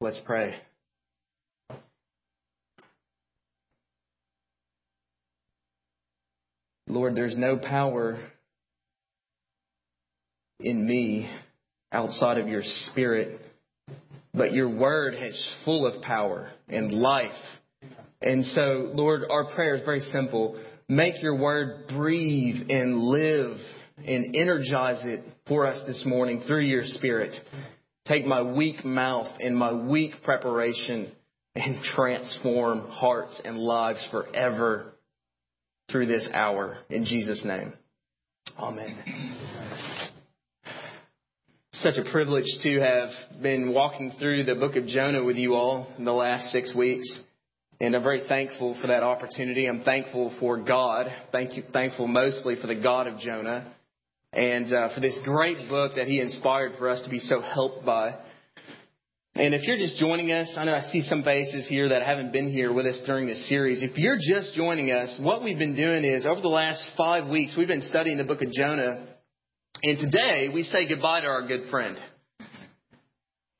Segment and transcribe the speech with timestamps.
[0.00, 0.54] Let's pray.
[6.88, 8.18] Lord, there's no power
[10.58, 11.30] in me
[11.92, 13.40] outside of your spirit,
[14.34, 17.30] but your word is full of power and life.
[18.20, 20.60] And so, Lord, our prayer is very simple.
[20.88, 23.58] Make your word breathe and live
[23.98, 27.34] and energize it for us this morning through your spirit.
[28.08, 31.12] Take my weak mouth and my weak preparation
[31.54, 34.94] and transform hearts and lives forever
[35.90, 36.78] through this hour.
[36.88, 37.74] In Jesus' name.
[38.58, 39.36] Amen.
[41.72, 43.10] Such a privilege to have
[43.42, 47.20] been walking through the book of Jonah with you all in the last six weeks.
[47.78, 49.66] And I'm very thankful for that opportunity.
[49.66, 51.06] I'm thankful for God.
[51.30, 53.74] Thank you, thankful mostly for the God of Jonah
[54.32, 57.84] and uh, for this great book that he inspired for us to be so helped
[57.84, 58.14] by.
[59.34, 62.32] And if you're just joining us, I know I see some faces here that haven't
[62.32, 63.82] been here with us during this series.
[63.82, 67.54] If you're just joining us, what we've been doing is over the last five weeks,
[67.56, 69.06] we've been studying the book of Jonah.
[69.82, 71.96] And today we say goodbye to our good friend.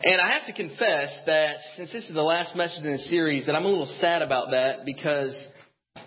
[0.01, 3.47] And I have to confess that since this is the last message in the series,
[3.47, 5.49] that I'm a little sad about that because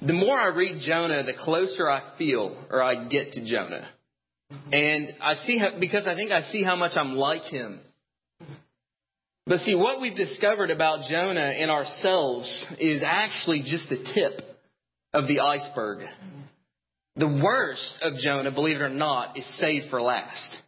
[0.01, 3.87] the more I read Jonah, the closer I feel or I get to Jonah.
[4.71, 7.79] And I see how, because I think I see how much I'm like him.
[9.45, 12.47] But see, what we've discovered about Jonah and ourselves
[12.79, 14.41] is actually just the tip
[15.13, 16.07] of the iceberg.
[17.15, 20.61] The worst of Jonah, believe it or not, is saved for last.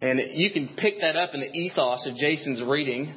[0.00, 3.14] And you can pick that up in the ethos of Jason's reading.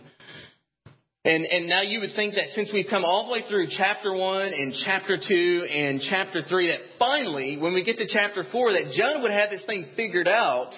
[1.25, 4.13] And, and now you would think that since we've come all the way through chapter
[4.13, 8.73] 1 and chapter 2 and chapter 3, that finally, when we get to chapter 4,
[8.73, 10.73] that Jonah would have this thing figured out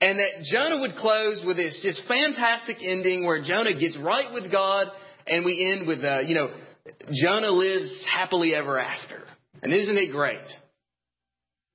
[0.00, 4.52] and that Jonah would close with this just fantastic ending where Jonah gets right with
[4.52, 4.86] God
[5.26, 6.50] and we end with, uh, you know,
[7.12, 9.24] Jonah lives happily ever after.
[9.64, 10.46] And isn't it great?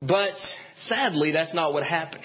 [0.02, 0.36] But
[0.88, 2.24] sadly, that's not what happened.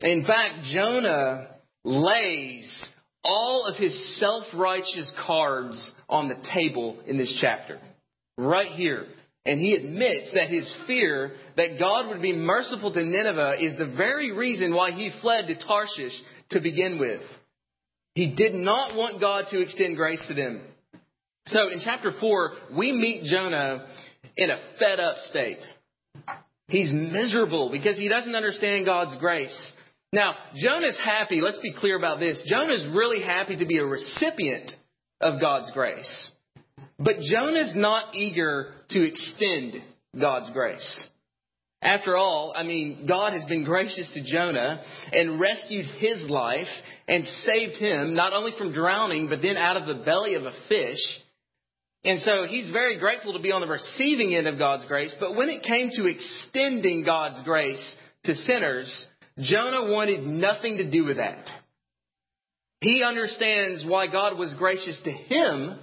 [0.00, 1.48] In fact, Jonah
[1.84, 2.84] lays
[3.24, 7.80] all of his self-righteous cards on the table in this chapter.
[8.36, 9.06] Right here.
[9.46, 13.94] And he admits that his fear that God would be merciful to Nineveh is the
[13.96, 16.18] very reason why he fled to Tarshish
[16.50, 17.20] to begin with.
[18.14, 20.62] He did not want God to extend grace to them.
[21.46, 23.86] So in chapter 4, we meet Jonah
[24.36, 25.58] in a fed up state.
[26.68, 29.72] He's miserable because he doesn't understand God's grace.
[30.14, 31.40] Now, Jonah's happy.
[31.40, 32.40] Let's be clear about this.
[32.46, 34.70] Jonah's really happy to be a recipient
[35.20, 36.30] of God's grace.
[37.00, 39.82] But Jonah's not eager to extend
[40.18, 41.04] God's grace.
[41.82, 44.80] After all, I mean, God has been gracious to Jonah
[45.12, 46.70] and rescued his life
[47.08, 50.52] and saved him not only from drowning, but then out of the belly of a
[50.68, 51.00] fish.
[52.04, 55.12] And so he's very grateful to be on the receiving end of God's grace.
[55.18, 59.08] But when it came to extending God's grace to sinners,
[59.38, 61.48] Jonah wanted nothing to do with that.
[62.80, 65.78] He understands why God was gracious to him,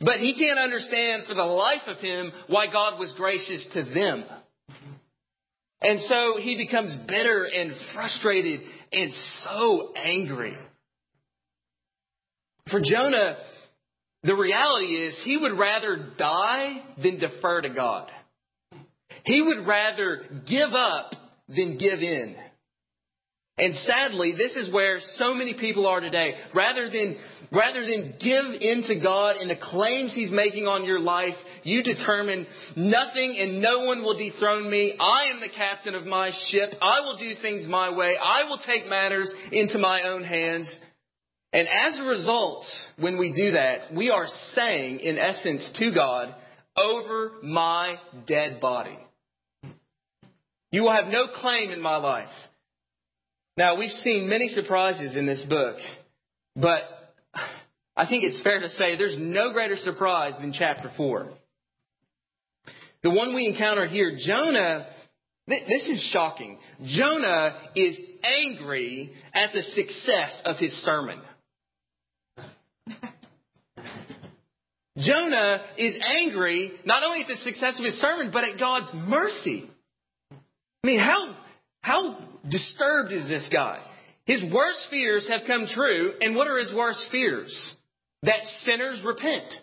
[0.00, 4.24] but he can't understand for the life of him why God was gracious to them.
[5.82, 8.60] And so he becomes bitter and frustrated
[8.92, 9.12] and
[9.44, 10.56] so angry.
[12.70, 13.38] For Jonah,
[14.22, 18.10] the reality is he would rather die than defer to God.
[19.24, 21.12] He would rather give up
[21.48, 22.36] than give in.
[23.60, 26.32] And sadly, this is where so many people are today.
[26.54, 27.18] Rather than,
[27.52, 31.82] rather than give in to God and the claims He's making on your life, you
[31.82, 34.96] determine nothing and no one will dethrone me.
[34.98, 36.70] I am the captain of my ship.
[36.80, 38.14] I will do things my way.
[38.16, 40.74] I will take matters into my own hands.
[41.52, 42.64] And as a result,
[42.98, 46.34] when we do that, we are saying, in essence, to God,
[46.78, 47.96] over my
[48.26, 48.98] dead body.
[50.72, 52.28] You will have no claim in my life.
[53.60, 55.76] Now, we've seen many surprises in this book,
[56.56, 56.80] but
[57.94, 61.28] I think it's fair to say there's no greater surprise than chapter 4.
[63.02, 64.86] The one we encounter here, Jonah,
[65.46, 66.58] this is shocking.
[66.86, 71.20] Jonah is angry at the success of his sermon.
[74.96, 79.68] Jonah is angry not only at the success of his sermon, but at God's mercy.
[80.32, 81.36] I mean, how,
[81.82, 83.80] how disturbed is this guy?
[84.24, 87.74] His worst fears have come true, and what are his worst fears?
[88.22, 89.54] That sinners repent,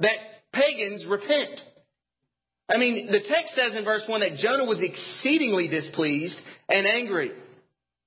[0.00, 0.16] that
[0.52, 1.60] pagans repent.
[2.68, 6.38] I mean, the text says in verse 1 that Jonah was exceedingly displeased
[6.68, 7.32] and angry.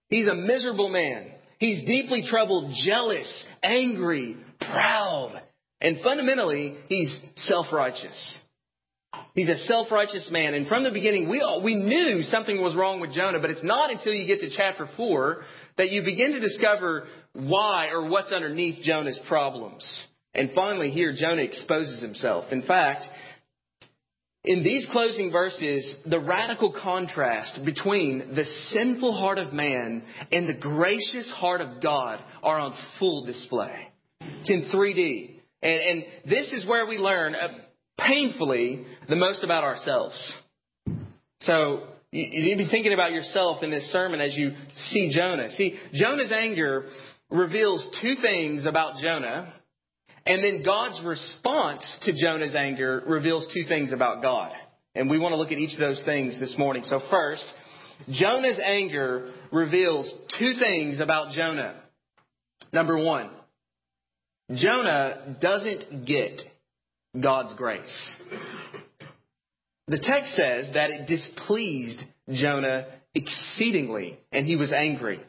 [0.10, 1.32] He's a miserable man.
[1.60, 5.42] He's deeply troubled, jealous, angry, proud,
[5.82, 8.38] and fundamentally, he's self-righteous.
[9.36, 10.54] He's a self-righteous man.
[10.54, 13.64] And from the beginning, we, all, we knew something was wrong with Jonah, but it's
[13.64, 15.42] not until you get to chapter 4
[15.78, 19.84] that you begin to discover why or what's underneath Jonah's problems.
[20.36, 22.46] And finally, here, Jonah exposes himself.
[22.52, 23.04] In fact,
[24.46, 30.60] in these closing verses, the radical contrast between the sinful heart of man and the
[30.60, 33.90] gracious heart of God are on full display.
[34.20, 35.40] It's in 3D.
[35.62, 37.36] And, and this is where we learn
[38.00, 40.16] painfully the most about ourselves.
[41.42, 44.54] So you, need to be thinking about yourself in this sermon as you
[44.92, 45.50] see Jonah.
[45.52, 46.86] See, Jonah's anger
[47.30, 49.54] reveals two things about Jonah
[50.26, 54.54] and then God's response to Jonah's anger reveals two things about God.
[54.96, 56.84] And we want to look at each of those things this morning.
[56.86, 57.46] So first,
[58.10, 61.76] Jonah's anger reveals two things about Jonah.
[62.72, 63.32] Number one,
[64.54, 66.40] Jonah doesn't get
[67.20, 68.16] God's grace.
[69.88, 72.02] The text says that it displeased
[72.32, 75.20] Jonah exceedingly, and he was angry.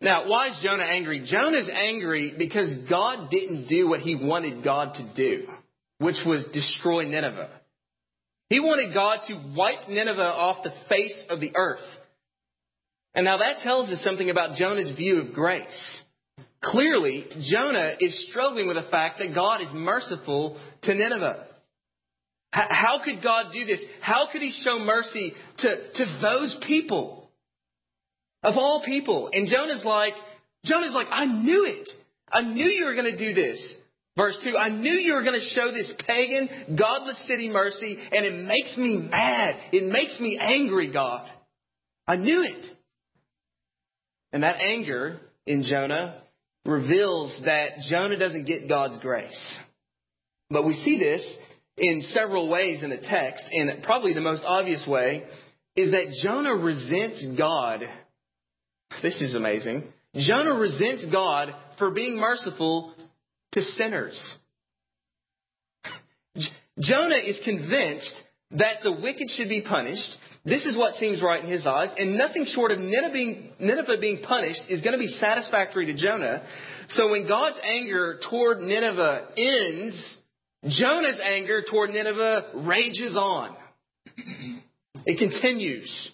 [0.00, 1.24] Now, why is Jonah angry?
[1.24, 5.46] Jonah's angry because God didn't do what he wanted God to do,
[5.98, 7.50] which was destroy Nineveh.
[8.48, 11.80] He wanted God to wipe Nineveh off the face of the earth.
[13.14, 16.02] And now that tells us something about Jonah's view of grace.
[16.62, 21.46] Clearly, Jonah is struggling with the fact that God is merciful to Nineveh.
[22.50, 23.84] How could God do this?
[24.00, 27.30] How could he show mercy to, to those people?
[28.42, 29.28] Of all people.
[29.32, 30.14] And Jonah's like,
[30.64, 31.88] Jonah's like, I knew it.
[32.32, 33.76] I knew you were going to do this.
[34.16, 38.24] Verse 2, I knew you were going to show this pagan, godless city mercy, and
[38.24, 39.56] it makes me mad.
[39.72, 41.28] It makes me angry, God.
[42.08, 42.66] I knew it.
[44.32, 46.22] And that anger in Jonah
[46.66, 49.58] reveals that Jonah doesn't get God's grace.
[50.50, 51.36] But we see this
[51.76, 55.24] in several ways in the text, and probably the most obvious way
[55.74, 57.82] is that Jonah resents God
[59.02, 59.84] this is amazing.
[60.14, 62.94] Jonah resents God for being merciful
[63.52, 64.34] to sinners.
[66.78, 68.14] Jonah is convinced
[68.52, 70.16] that the wicked should be punished.
[70.46, 73.98] This is what seems right in his eyes, and nothing short of Nineveh being, Nineveh
[74.00, 76.44] being punished is going to be satisfactory to Jonah.
[76.90, 80.16] So when God's anger toward Nineveh ends,
[80.68, 83.56] Jonah's anger toward Nineveh rages on.
[85.04, 86.12] It continues.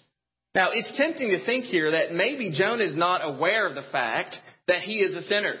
[0.55, 4.35] Now, it's tempting to think here that maybe Jonah is not aware of the fact
[4.67, 5.55] that he is a sinner.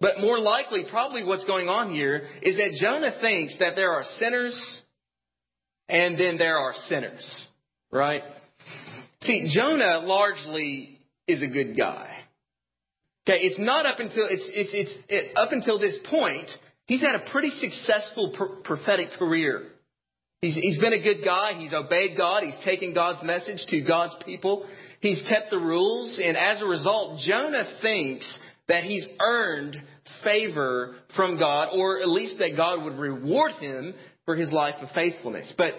[0.00, 4.04] But more likely, probably what's going on here is that Jonah thinks that there are
[4.18, 4.82] sinners
[5.92, 7.46] and then there are sinners,
[7.92, 8.22] right?
[9.20, 10.98] See, Jonah largely
[11.28, 12.08] is a good guy.
[13.28, 16.50] Okay, it's not up until it's it's it's it, up until this point.
[16.86, 18.34] He's had a pretty successful
[18.64, 19.68] prophetic career.
[20.40, 21.52] He's, he's been a good guy.
[21.56, 22.42] He's obeyed God.
[22.42, 24.66] He's taken God's message to God's people.
[25.00, 26.20] He's kept the rules.
[26.22, 29.76] And as a result, Jonah thinks that he's earned
[30.24, 33.94] favor from God, or at least that God would reward him
[34.24, 35.52] for his life of faithfulness.
[35.56, 35.74] But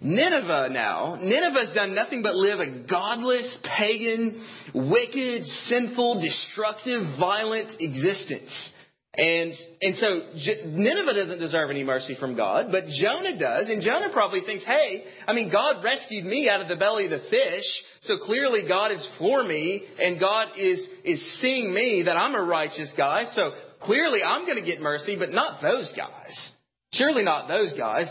[0.00, 4.44] Nineveh now, Nineveh's done nothing but live a godless, pagan,
[4.74, 8.72] wicked, sinful, destructive, violent existence.
[9.16, 10.20] And, and so
[10.66, 13.68] Nineveh doesn't deserve any mercy from God, but Jonah does.
[13.68, 17.10] And Jonah probably thinks, hey, I mean, God rescued me out of the belly of
[17.10, 17.64] the fish,
[18.02, 22.42] so clearly God is for me, and God is, is seeing me that I'm a
[22.42, 26.52] righteous guy, so clearly I'm going to get mercy, but not those guys.
[26.92, 28.10] Surely not those guys.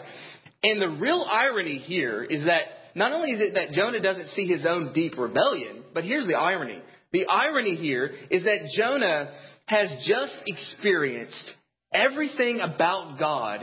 [0.63, 2.63] And the real irony here is that
[2.95, 6.35] not only is it that Jonah doesn't see his own deep rebellion, but here's the
[6.35, 6.81] irony.
[7.11, 9.31] The irony here is that Jonah
[9.65, 11.53] has just experienced
[11.93, 13.61] everything about God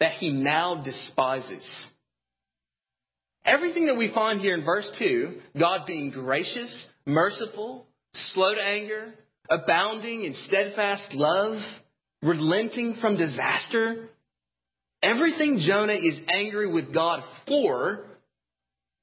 [0.00, 1.88] that he now despises.
[3.44, 7.86] Everything that we find here in verse 2, God being gracious, merciful,
[8.32, 9.14] slow to anger,
[9.50, 11.60] abounding in steadfast love,
[12.22, 14.08] relenting from disaster,
[15.04, 18.04] everything Jonah is angry with God for,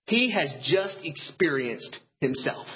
[0.08, 2.67] he has just experienced himself.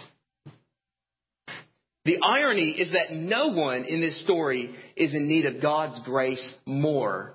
[2.05, 6.55] The irony is that no one in this story is in need of God's grace
[6.65, 7.34] more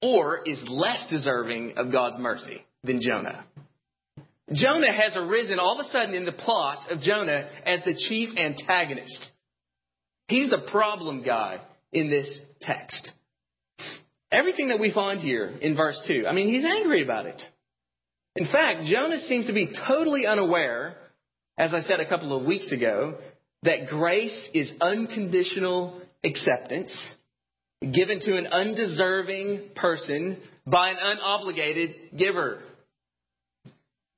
[0.00, 3.44] or is less deserving of God's mercy than Jonah.
[4.52, 8.30] Jonah has arisen all of a sudden in the plot of Jonah as the chief
[8.38, 9.30] antagonist.
[10.28, 11.60] He's the problem guy
[11.92, 13.10] in this text.
[14.30, 17.40] Everything that we find here in verse 2, I mean, he's angry about it.
[18.36, 20.96] In fact, Jonah seems to be totally unaware
[21.58, 23.18] as I said a couple of weeks ago,
[23.64, 26.96] that grace is unconditional acceptance
[27.80, 32.60] given to an undeserving person by an unobligated giver.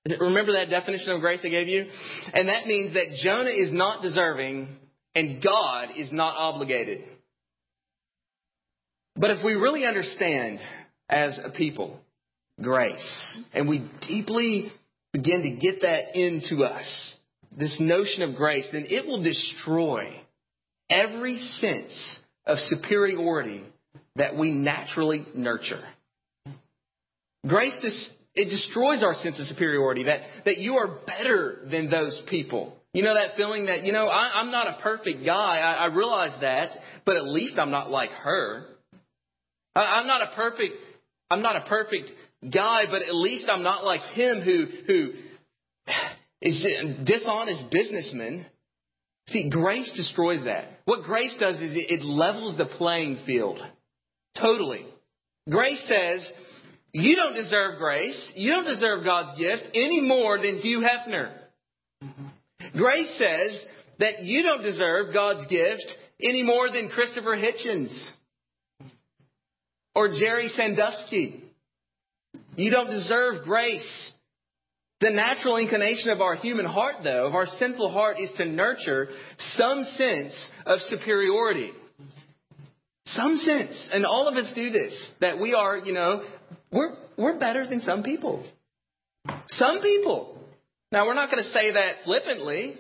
[0.06, 1.86] Remember that definition of grace I gave you?
[2.32, 4.68] And that means that Jonah is not deserving
[5.14, 7.04] and God is not obligated.
[9.16, 10.60] But if we really understand
[11.08, 11.98] as a people
[12.60, 14.70] grace and we deeply
[15.12, 17.16] begin to get that into us,
[17.56, 20.20] this notion of grace, then it will destroy
[20.88, 23.64] every sense of superiority
[24.16, 25.82] that we naturally nurture.
[27.46, 27.78] Grace,
[28.34, 32.76] it destroys our sense of superiority, that, that you are better than those people.
[32.92, 35.58] You know that feeling that, you know, I, am not a perfect guy.
[35.58, 36.70] I, I, realize that,
[37.04, 38.66] but at least I'm not like her.
[39.74, 40.74] I'm not a perfect,
[41.30, 42.10] I'm not a perfect
[42.42, 45.12] guy, but at least I'm not like him who, who
[46.42, 48.46] is a dishonest businessman.
[49.28, 50.80] See, grace destroys that.
[50.86, 53.60] What grace does is it levels the playing field.
[54.36, 54.86] Totally.
[55.48, 56.32] Grace says,
[56.92, 58.32] you don't deserve grace.
[58.34, 61.32] You don't deserve God's gift any more than Hugh Hefner.
[62.76, 63.64] Grace says
[63.98, 65.84] that you don't deserve God's gift
[66.20, 68.10] any more than Christopher Hitchens
[69.94, 71.42] or Jerry Sandusky.
[72.56, 74.14] You don't deserve grace.
[75.00, 79.08] The natural inclination of our human heart, though, of our sinful heart, is to nurture
[79.54, 81.70] some sense of superiority.
[83.06, 83.88] Some sense.
[83.92, 85.12] And all of us do this.
[85.20, 86.24] That we are, you know,
[86.70, 88.44] we're, we're better than some people.
[89.48, 90.38] Some people.
[90.92, 92.74] Now, we're not going to say that flippantly,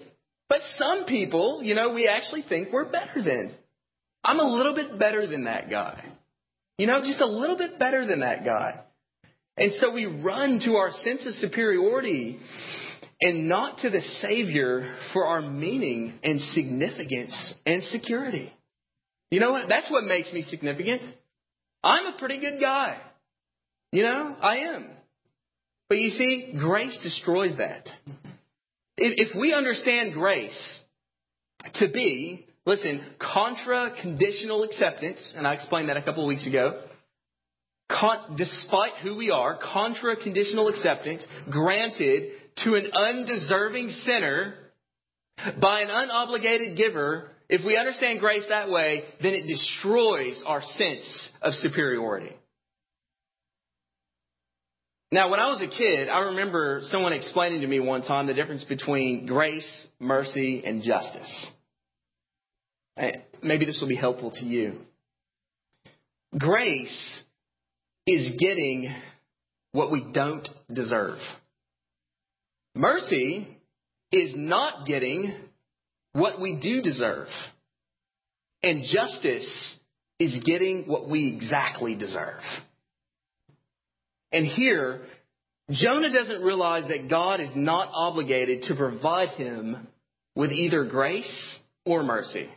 [0.48, 3.52] but some people, you know, we actually think we're better than.
[4.22, 6.04] I'm a little bit better than that guy.
[6.80, 8.80] You know, just a little bit better than that guy.
[9.58, 12.38] And so we run to our sense of superiority
[13.20, 18.50] and not to the Savior for our meaning and significance and security.
[19.30, 19.68] You know what?
[19.68, 21.02] That's what makes me significant.
[21.84, 22.96] I'm a pretty good guy.
[23.92, 24.86] You know, I am.
[25.90, 27.86] But you see, grace destroys that.
[28.96, 30.80] If, we understand grace
[31.74, 36.80] to be, listen, contra conditional acceptance, and I explained that a couple of weeks ago,
[37.90, 44.54] con- despite who we are, contra conditional acceptance granted to an undeserving sinner
[45.60, 51.30] by an unobligated giver, if we understand grace that way, then it destroys our sense
[51.42, 52.36] of superiority.
[55.10, 58.34] Now, when I was a kid, I remember someone explaining to me one time the
[58.34, 61.50] difference between grace, mercy, and justice.
[63.42, 64.80] Maybe this will be helpful to you.
[66.36, 67.22] Grace
[68.06, 68.94] is getting
[69.72, 71.18] what we don't deserve.
[72.74, 73.48] Mercy
[74.12, 75.34] is not getting
[76.12, 77.28] what we do deserve.
[78.62, 79.78] And justice
[80.18, 82.42] is getting what we exactly deserve.
[84.32, 85.00] And here,
[85.70, 89.88] Jonah doesn't realize that God is not obligated to provide him
[90.34, 92.48] with either grace or mercy.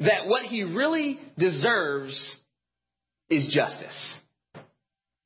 [0.00, 2.36] That what he really deserves
[3.28, 4.18] is justice.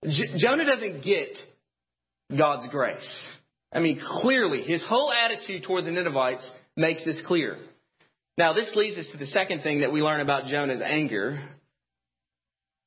[0.04, 1.36] J- Jonah doesn't get
[2.36, 3.28] God's grace.
[3.72, 7.58] I mean, clearly, his whole attitude toward the Ninevites makes this clear.
[8.38, 11.40] Now, this leads us to the second thing that we learn about Jonah's anger.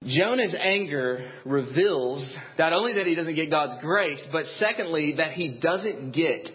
[0.04, 5.60] Jonah's anger reveals not only that he doesn't get God's grace, but secondly, that he
[5.60, 6.50] doesn't get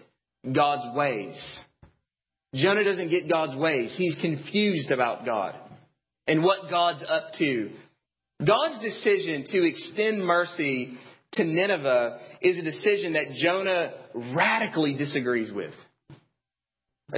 [0.53, 1.61] God's ways.
[2.54, 3.95] Jonah doesn't get God's ways.
[3.97, 5.54] He's confused about God
[6.26, 7.71] and what God's up to.
[8.45, 10.95] God's decision to extend mercy
[11.33, 13.92] to Nineveh is a decision that Jonah
[14.35, 15.75] radically disagrees with.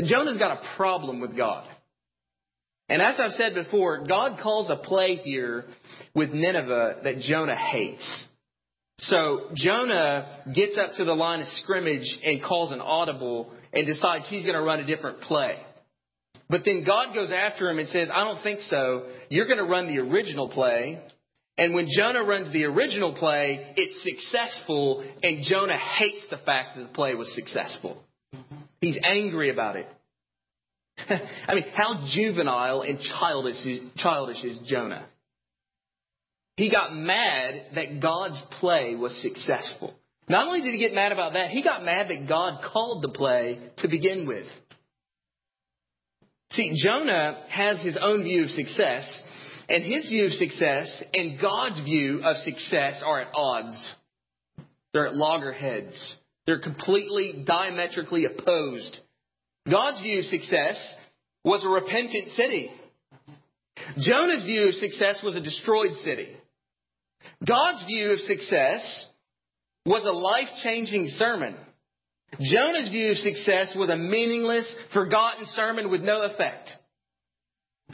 [0.05, 1.67] Jonah's got a problem with God.
[2.89, 5.65] And as I've said before, God calls a play here
[6.15, 8.27] with Nineveh that Jonah hates.
[8.99, 14.29] So Jonah gets up to the line of scrimmage and calls an audible and decides
[14.29, 15.57] he's going to run a different play.
[16.49, 19.07] But then God goes after him and says, I don't think so.
[19.31, 21.01] You're going to run the original play.
[21.57, 26.83] And when Jonah runs the original play, it's successful, and Jonah hates the fact that
[26.83, 28.03] the play was successful.
[28.81, 29.87] He's angry about it.
[30.99, 35.07] I mean, how juvenile and childish is, childish is Jonah?
[36.57, 39.95] He got mad that God's play was successful.
[40.29, 43.09] Not only did he get mad about that, he got mad that God called the
[43.09, 44.47] play to begin with.
[46.53, 49.23] See, Jonah has his own view of success,
[49.69, 53.95] and his view of success and God's view of success are at odds.
[54.93, 56.17] They're at loggerheads.
[56.47, 58.99] They're completely diametrically opposed.
[59.69, 60.95] God's view of success
[61.45, 62.71] was a repentant city.
[63.99, 66.37] Jonah's view of success was a destroyed city.
[67.47, 69.07] God's view of success
[69.85, 71.57] was a life changing sermon.
[72.41, 76.71] Jonah's view of success was a meaningless, forgotten sermon with no effect.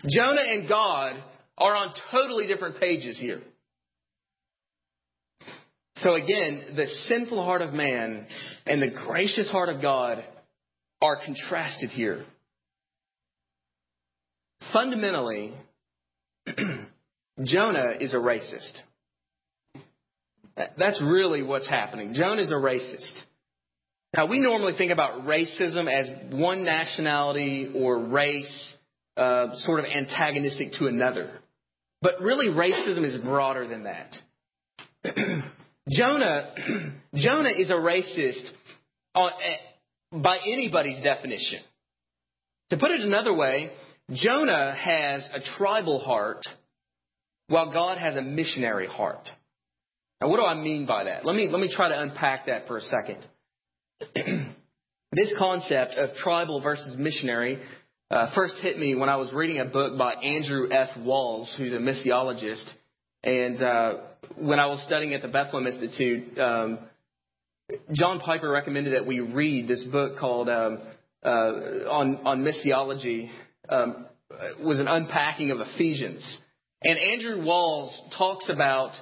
[0.08, 1.16] Jonah and God
[1.56, 3.40] are on totally different pages here.
[5.96, 8.26] So again, the sinful heart of man
[8.66, 10.24] and the gracious heart of God
[11.02, 12.24] are contrasted here.
[14.72, 15.54] Fundamentally,
[17.44, 18.78] Jonah is a racist.
[20.76, 22.14] That's really what's happening.
[22.14, 23.22] Jonah is a racist.
[24.16, 28.76] Now, we normally think about racism as one nationality or race
[29.16, 31.30] uh, sort of antagonistic to another.
[32.00, 34.16] But really, racism is broader than that.
[35.90, 36.54] Jonah,
[37.14, 38.48] Jonah is a racist
[39.14, 41.60] on, uh, by anybody's definition.
[42.70, 43.70] To put it another way,
[44.12, 46.46] Jonah has a tribal heart
[47.48, 49.28] while God has a missionary heart.
[50.20, 51.24] Now, what do I mean by that?
[51.24, 53.26] Let me, let me try to unpack that for a second.
[55.12, 57.60] this concept of tribal versus missionary
[58.10, 60.88] uh, first hit me when I was reading a book by Andrew F.
[60.98, 62.64] Walls, who's a missiologist.
[63.22, 63.94] And uh,
[64.36, 66.78] when I was studying at the Bethlehem Institute, um,
[67.92, 70.78] John Piper recommended that we read this book called um,
[71.22, 73.28] uh, on on missiology.
[73.68, 74.06] Um,
[74.60, 76.38] was an unpacking of Ephesians,
[76.82, 78.92] and Andrew Walls talks about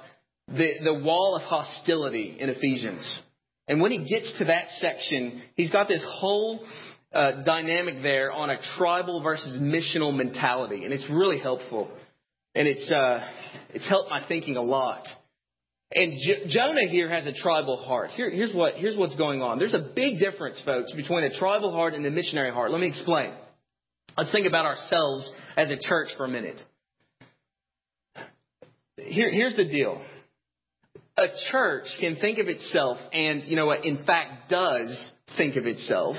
[0.47, 3.21] the the wall of hostility in Ephesians.
[3.67, 6.65] And when he gets to that section, he's got this whole
[7.11, 11.89] uh, dynamic there on a tribal versus missional mentality, and it's really helpful.
[12.55, 13.27] And it's uh,
[13.73, 15.05] it's helped my thinking a lot.
[15.91, 18.09] And Jonah here has a tribal heart.
[18.11, 19.59] Here, here's what here's what's going on.
[19.59, 22.71] There's a big difference, folks, between a tribal heart and a missionary heart.
[22.71, 23.33] Let me explain.
[24.17, 26.59] Let's think about ourselves as a church for a minute.
[28.97, 30.01] Here, here's the deal.
[31.17, 35.65] A church can think of itself, and you know what, in fact does think of
[35.65, 36.15] itself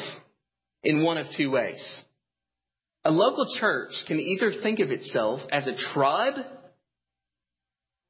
[0.83, 2.01] in one of two ways.
[3.05, 6.35] A local church can either think of itself as a tribe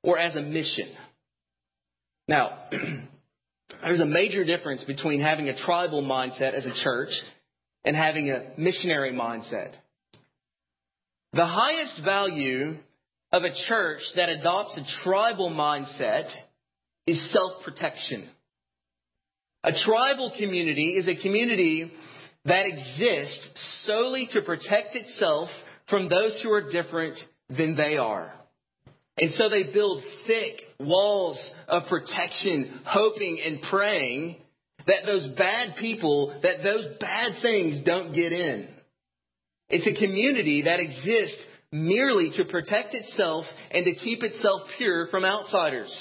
[0.02, 0.88] or as a mission.
[2.26, 2.58] Now,
[3.82, 7.10] there's a major difference between having a tribal mindset as a church
[7.84, 9.72] and having a missionary mindset.
[11.32, 12.78] The highest value
[13.30, 16.30] of a church that adopts a tribal mindset
[17.08, 18.28] is self protection.
[19.64, 21.90] A tribal community is a community
[22.44, 23.50] that exists
[23.86, 25.48] solely to protect itself
[25.88, 27.18] from those who are different
[27.48, 28.32] than they are.
[29.16, 34.36] And so they build thick walls of protection, hoping and praying
[34.86, 38.68] that those bad people, that those bad things don't get in.
[39.70, 45.24] It's a community that exists merely to protect itself and to keep itself pure from
[45.24, 45.92] outsiders.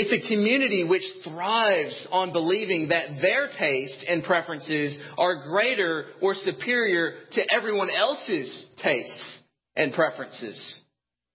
[0.00, 6.34] It's a community which thrives on believing that their taste and preferences are greater or
[6.34, 9.38] superior to everyone else's tastes
[9.74, 10.80] and preferences.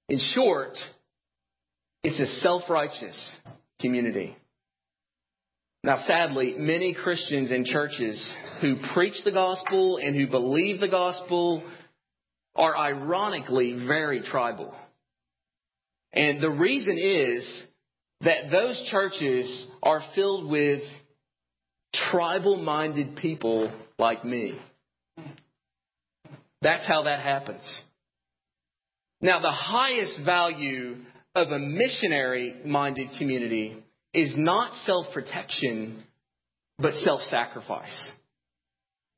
[0.08, 0.78] In short,
[2.06, 3.36] it's a self-righteous
[3.82, 4.34] community.
[5.84, 11.63] Now, sadly, many Christians and churches who preach the gospel and who believe the gospel
[12.56, 14.73] are ironically very tribal.
[16.13, 17.65] And the reason is
[18.24, 20.82] that those churches are filled with
[21.94, 24.58] tribal minded people like me.
[26.62, 27.64] That's how that happens.
[29.22, 30.98] Now, the highest value
[31.36, 33.84] of a missionary minded community
[34.14, 36.04] is not self protection,
[36.78, 38.12] but self sacrifice.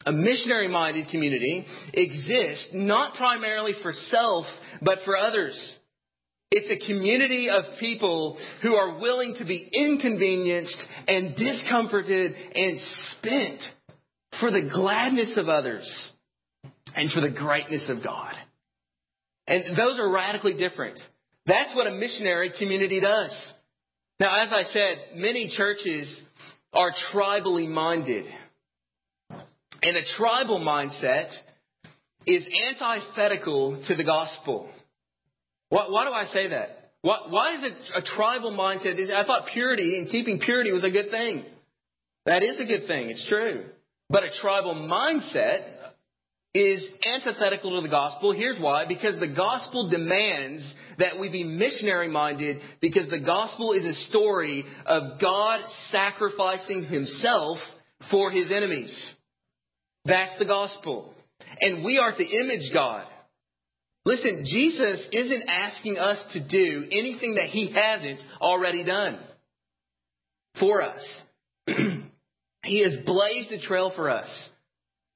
[0.05, 4.45] A missionary minded community exists not primarily for self,
[4.81, 5.57] but for others.
[6.57, 13.61] It's a community of people who are willing to be inconvenienced and discomforted and spent
[14.39, 15.85] for the gladness of others
[16.95, 18.35] and for the greatness of God.
[19.45, 20.97] And those are radically different.
[21.45, 23.53] That's what a missionary community does.
[24.21, 26.23] Now, as I said, many churches
[26.71, 28.27] are tribally minded.
[29.29, 31.31] And a tribal mindset
[32.25, 34.69] is antithetical to the gospel.
[35.69, 36.93] Why, why do I say that?
[37.01, 38.99] Why, why is it a tribal mindset?
[39.13, 41.45] I thought purity and keeping purity was a good thing.
[42.25, 43.09] That is a good thing.
[43.09, 43.65] It's true.
[44.09, 45.71] But a tribal mindset
[46.55, 48.31] is antithetical to the gospel.
[48.31, 48.85] Here's why.
[48.87, 54.63] Because the gospel demands that we be missionary minded because the gospel is a story
[54.85, 57.57] of God sacrificing himself
[58.09, 58.97] for his enemies.
[60.05, 61.13] That's the gospel.
[61.59, 63.05] And we are to image God.
[64.05, 69.19] Listen, Jesus isn't asking us to do anything that he hasn't already done
[70.59, 71.21] for us.
[72.63, 74.49] he has blazed a trail for us,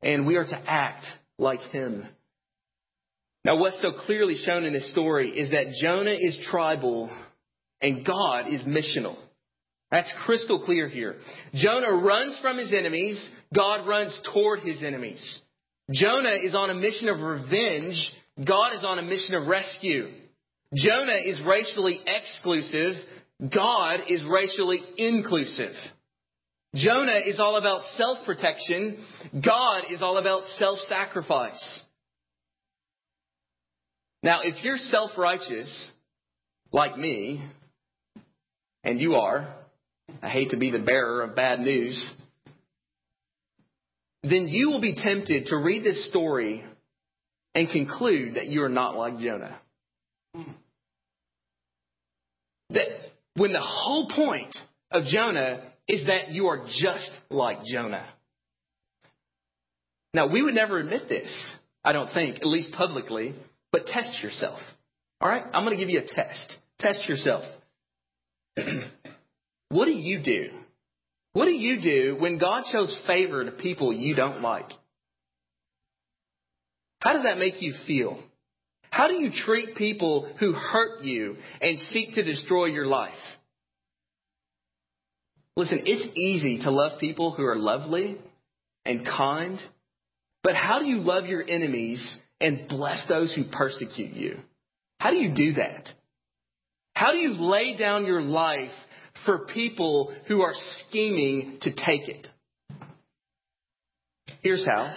[0.02, 1.06] and we are to act
[1.38, 2.08] like him.
[3.46, 7.10] Now, what's so clearly shown in this story is that Jonah is tribal
[7.82, 9.18] and God is missional.
[9.92, 11.16] That's crystal clear here.
[11.54, 15.40] Jonah runs from his enemies, God runs toward his enemies.
[15.92, 18.12] Jonah is on a mission of revenge,
[18.46, 20.08] God is on a mission of rescue.
[20.74, 22.94] Jonah is racially exclusive,
[23.54, 25.74] God is racially inclusive.
[26.76, 29.04] Jonah is all about self protection.
[29.34, 31.82] God is all about self sacrifice.
[34.22, 35.92] Now, if you're self righteous,
[36.72, 37.44] like me,
[38.84, 39.56] and you are,
[40.22, 42.14] I hate to be the bearer of bad news,
[44.24, 46.64] then you will be tempted to read this story
[47.56, 49.60] and conclude that you are not like Jonah.
[52.72, 52.88] That
[53.36, 54.56] when the whole point
[54.92, 58.06] of Jonah is that you are just like Jonah.
[60.14, 61.30] Now, we would never admit this,
[61.84, 63.36] I don't think, at least publicly,
[63.72, 64.60] but test yourself.
[65.22, 65.44] All right?
[65.54, 66.56] I'm going to give you a test.
[66.80, 67.44] Test yourself.
[69.70, 70.50] what do you do?
[71.34, 74.70] What do you do when God shows favor to people you don't like?
[77.00, 78.20] How does that make you feel?
[78.92, 83.14] How do you treat people who hurt you and seek to destroy your life?
[85.56, 88.18] Listen, it's easy to love people who are lovely
[88.86, 89.60] and kind,
[90.44, 94.38] but how do you love your enemies and bless those who persecute you?
[95.00, 95.90] How do you do that?
[96.94, 98.72] How do you lay down your life
[99.26, 102.28] for people who are scheming to take it?
[104.42, 104.94] Here's how.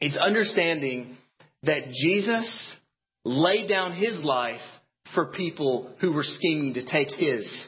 [0.00, 1.16] It's understanding
[1.64, 2.76] that Jesus
[3.24, 4.60] laid down his life
[5.14, 7.66] for people who were scheming to take his.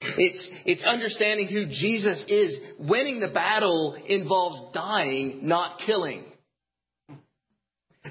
[0.00, 2.56] It's, it's understanding who Jesus is.
[2.78, 6.24] Winning the battle involves dying, not killing.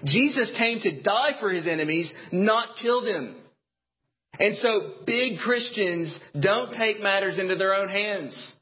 [0.03, 3.37] Jesus came to die for his enemies, not kill them.
[4.37, 8.53] And so big Christians don't take matters into their own hands.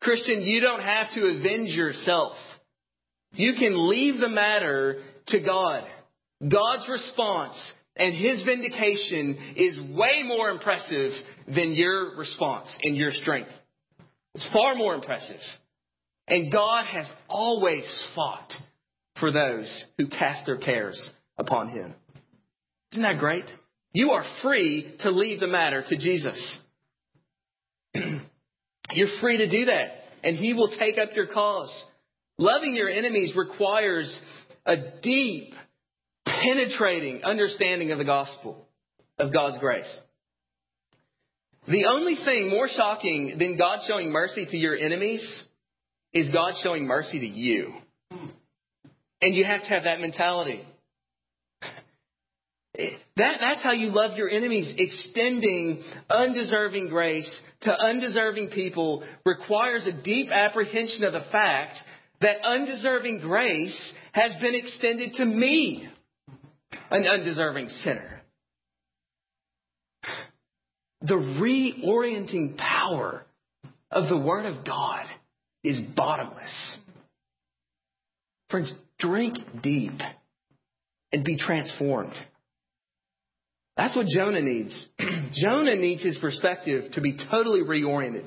[0.00, 2.32] Christian, you don't have to avenge yourself.
[3.34, 5.84] You can leave the matter to God.
[6.40, 11.12] God's response and his vindication is way more impressive
[11.46, 13.50] than your response and your strength.
[14.34, 15.40] It's far more impressive.
[16.26, 18.52] And God has always fought
[19.20, 21.00] for those who cast their cares
[21.38, 21.94] upon him.
[22.92, 23.44] Isn't that great?
[23.92, 26.60] You are free to leave the matter to Jesus.
[27.94, 29.88] You're free to do that,
[30.24, 31.72] and he will take up your cause.
[32.38, 34.20] Loving your enemies requires
[34.66, 35.54] a deep
[36.26, 38.66] penetrating understanding of the gospel,
[39.18, 39.98] of God's grace.
[41.68, 45.44] The only thing more shocking than God showing mercy to your enemies
[46.12, 47.72] is God showing mercy to you.
[49.22, 50.62] And you have to have that mentality.
[52.76, 54.74] That, that's how you love your enemies.
[54.76, 61.76] Extending undeserving grace to undeserving people requires a deep apprehension of the fact
[62.24, 65.86] that undeserving grace has been extended to me
[66.90, 68.22] an undeserving sinner.
[71.02, 73.26] The reorienting power
[73.90, 75.04] of the Word of God
[75.62, 76.78] is bottomless.
[78.48, 80.00] Friends, drink deep
[81.12, 82.14] and be transformed.
[83.76, 84.86] That's what Jonah needs.
[85.32, 88.24] Jonah needs his perspective to be totally reoriented.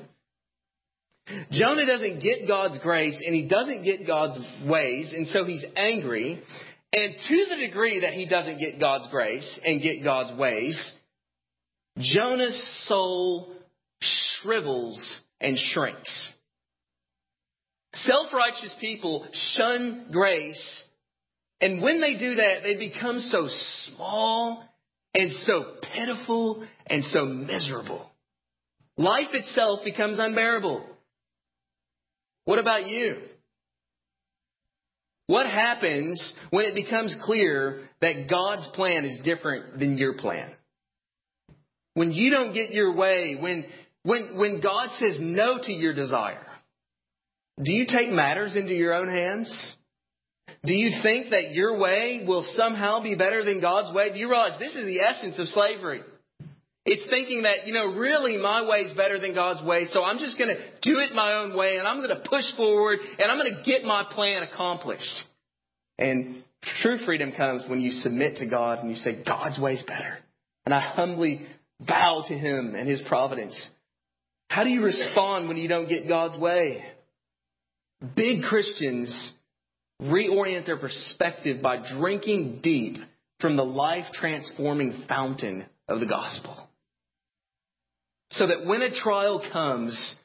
[1.50, 6.42] Jonah doesn't get God's grace and he doesn't get God's ways, and so he's angry
[6.92, 10.92] and to the degree that he doesn't get God's grace and get God's ways,
[11.98, 13.52] Jonah's soul
[14.00, 16.32] shrivels and shrinks.
[17.92, 20.84] Self righteous people shun grace,
[21.60, 23.48] and when they do that, they become so
[23.86, 24.64] small
[25.14, 25.64] and so
[25.94, 28.08] pitiful and so miserable.
[28.96, 30.86] Life itself becomes unbearable.
[32.48, 33.16] What about you?
[35.26, 40.52] What happens when it becomes clear that God's plan is different than your plan?
[41.92, 43.66] When you don't get your way, when,
[44.02, 46.46] when, when God says no to your desire,
[47.62, 49.76] do you take matters into your own hands?
[50.64, 54.10] Do you think that your way will somehow be better than God's way?
[54.10, 56.00] Do you realize this is the essence of slavery?
[56.90, 60.16] It's thinking that, you know, really my way is better than God's way, so I'm
[60.16, 63.30] just going to do it my own way and I'm going to push forward and
[63.30, 65.04] I'm going to get my plan accomplished.
[65.98, 66.42] And
[66.80, 70.18] true freedom comes when you submit to God and you say, God's way is better.
[70.64, 71.42] And I humbly
[71.78, 73.68] bow to Him and His providence.
[74.48, 76.82] How do you respond when you don't get God's way?
[78.16, 79.34] Big Christians
[80.00, 82.96] reorient their perspective by drinking deep
[83.40, 86.67] from the life transforming fountain of the gospel.
[88.30, 90.16] So that when a trial comes,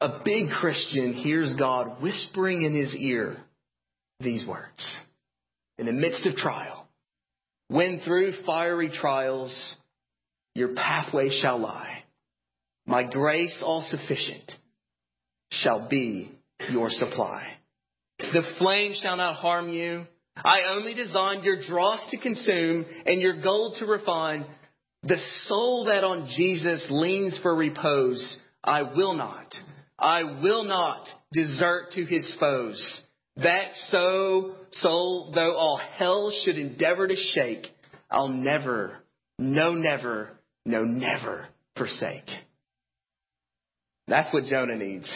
[0.00, 3.36] a big Christian hears God whispering in his ear
[4.20, 5.00] these words
[5.78, 6.86] in the midst of trial.
[7.68, 9.76] When through fiery trials
[10.54, 12.02] your pathway shall lie,
[12.86, 14.50] my grace all sufficient
[15.50, 16.30] shall be
[16.70, 17.46] your supply.
[18.18, 20.06] The flame shall not harm you.
[20.36, 24.46] I only designed your dross to consume and your gold to refine.
[25.04, 29.52] The soul that on Jesus leans for repose, I will not,
[29.98, 33.00] I will not desert to his foes.
[33.36, 37.66] That so soul, though all hell should endeavor to shake,
[38.10, 38.98] I'll never,
[39.38, 40.30] no never,
[40.64, 42.28] no never forsake.
[44.06, 45.10] That's what Jonah needs.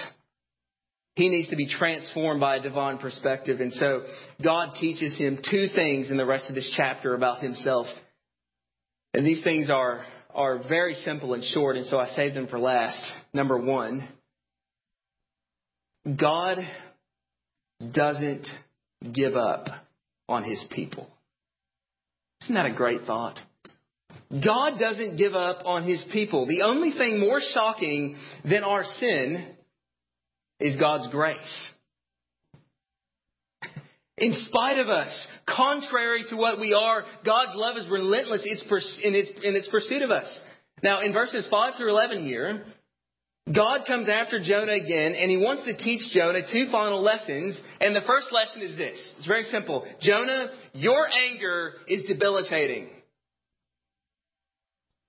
[1.15, 3.61] He needs to be transformed by a divine perspective.
[3.61, 4.05] And so
[4.43, 7.87] God teaches him two things in the rest of this chapter about himself.
[9.17, 12.59] And these things are, are very simple and short, and so I saved them for
[12.59, 13.01] last.
[13.33, 14.07] Number one,
[16.05, 16.59] God
[17.95, 18.47] doesn't
[19.15, 19.69] give up
[20.29, 21.09] on his people.
[22.43, 23.39] Isn't that a great thought?
[24.31, 26.47] God doesn't give up on his people.
[26.47, 29.47] The only thing more shocking than our sin
[30.61, 31.73] is God's grace.
[34.19, 39.69] In spite of us, contrary to what we are, God's love is relentless in its,
[39.69, 40.41] pursuit of us.
[40.83, 42.65] Now, in verses 5 through 11 here,
[43.55, 47.61] God comes after Jonah again, and he wants to teach Jonah two final lessons.
[47.81, 52.89] And the first lesson is this it's very simple Jonah, your anger is debilitating.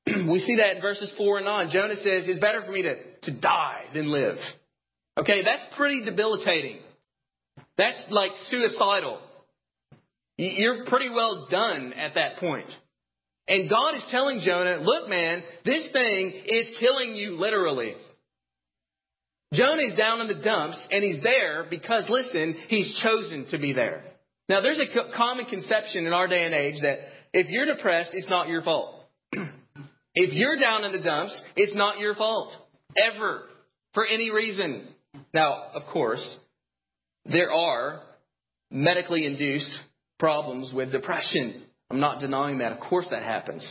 [0.30, 1.70] we see that in verses 4 and 9.
[1.72, 4.38] Jonah says, It's better for me to, to die than live.
[5.18, 6.80] Okay, that's pretty debilitating.
[7.78, 9.20] That's like suicidal.
[10.38, 12.70] You're pretty well done at that point.
[13.48, 17.96] And God is telling Jonah, look, man, this thing is killing you literally.
[19.54, 23.72] Jonah is down in the dumps, and he's there because, listen, he's chosen to be
[23.72, 24.04] there.
[24.50, 27.00] Now, there's a common conception in our day and age that
[27.34, 28.96] if you're depressed, it's not your fault.
[30.14, 32.54] if you're down in the dumps, it's not your fault.
[32.98, 33.44] Ever.
[33.94, 34.88] For any reason.
[35.34, 36.38] Now, of course,
[37.32, 38.02] there are
[38.72, 39.72] medically induced
[40.20, 41.64] problems with depression.
[41.90, 42.72] I'm not denying that.
[42.72, 43.64] Of course that happens.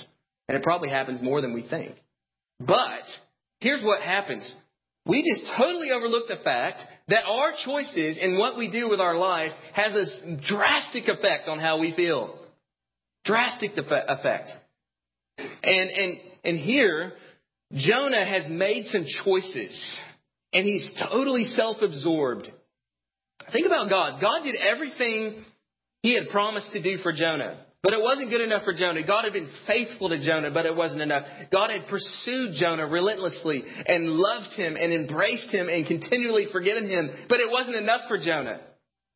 [0.49, 1.97] And it probably happens more than we think.
[2.61, 3.03] But
[3.61, 4.51] here's what happens.
[5.07, 9.17] We just totally overlook the fact that our choices and what we do with our
[9.17, 12.39] life has a drastic effect on how we feel.
[13.25, 14.51] Drastic effect.
[15.39, 17.13] And, and, and here,
[17.73, 20.01] Jonah has made some choices
[20.53, 22.49] and he's totally self absorbed.
[23.53, 24.21] Think about God.
[24.21, 25.45] God did everything
[26.03, 27.67] he had promised to do for Jonah.
[27.83, 29.07] But it wasn't good enough for Jonah.
[29.07, 31.25] God had been faithful to Jonah, but it wasn't enough.
[31.53, 37.11] God had pursued Jonah relentlessly and loved him and embraced him and continually forgiven him,
[37.29, 38.61] but it wasn't enough for Jonah.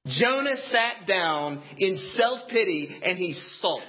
[0.06, 3.84] Jonah sat down in self pity and he sulked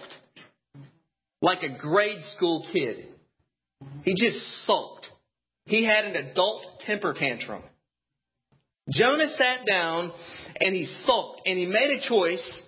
[1.42, 3.08] like a grade school kid.
[4.04, 5.06] He just sulked.
[5.66, 7.62] He had an adult temper tantrum.
[8.90, 10.12] Jonah sat down
[10.60, 12.62] and he sulked and he made a choice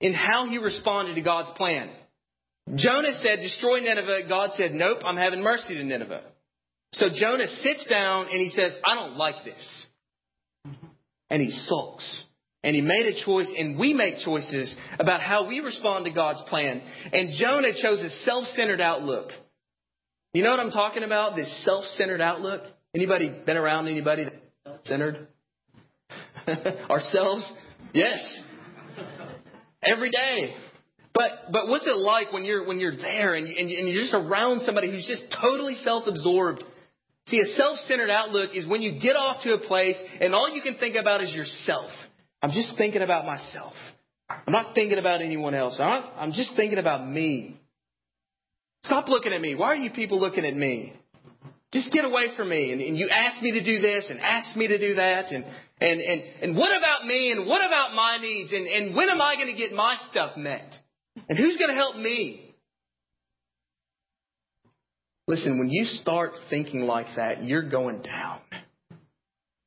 [0.00, 1.90] in how he responded to God's plan.
[2.74, 4.28] Jonah said, destroy Nineveh.
[4.28, 6.22] God said, nope, I'm having mercy to Nineveh.
[6.92, 9.86] So Jonah sits down and he says, I don't like this.
[11.30, 12.22] And he sulks.
[12.62, 16.42] And he made a choice, and we make choices about how we respond to God's
[16.48, 16.82] plan.
[17.12, 19.30] And Jonah chose a self-centered outlook.
[20.32, 21.36] You know what I'm talking about?
[21.36, 22.62] This self-centered outlook?
[22.92, 25.28] Anybody been around anybody that's self-centered?
[26.90, 27.52] Ourselves?
[27.92, 28.42] Yes
[29.86, 30.54] every day.
[31.14, 34.14] But but what's it like when you're when you're there and, and, and you're just
[34.14, 36.62] around somebody who's just totally self-absorbed?
[37.28, 40.62] See, a self-centered outlook is when you get off to a place and all you
[40.62, 41.90] can think about is yourself.
[42.42, 43.72] I'm just thinking about myself.
[44.28, 45.76] I'm not thinking about anyone else.
[45.80, 47.58] I'm, not, I'm just thinking about me.
[48.84, 49.54] Stop looking at me.
[49.56, 50.92] Why are you people looking at me?
[51.72, 52.72] Just get away from me.
[52.72, 55.32] And, and you ask me to do this and ask me to do that.
[55.32, 55.44] And,
[55.80, 57.32] and, and, and what about me?
[57.32, 58.52] And what about my needs?
[58.52, 60.74] And, and when am I going to get my stuff met?
[61.28, 62.54] And who's going to help me?
[65.28, 68.40] Listen, when you start thinking like that, you're going down.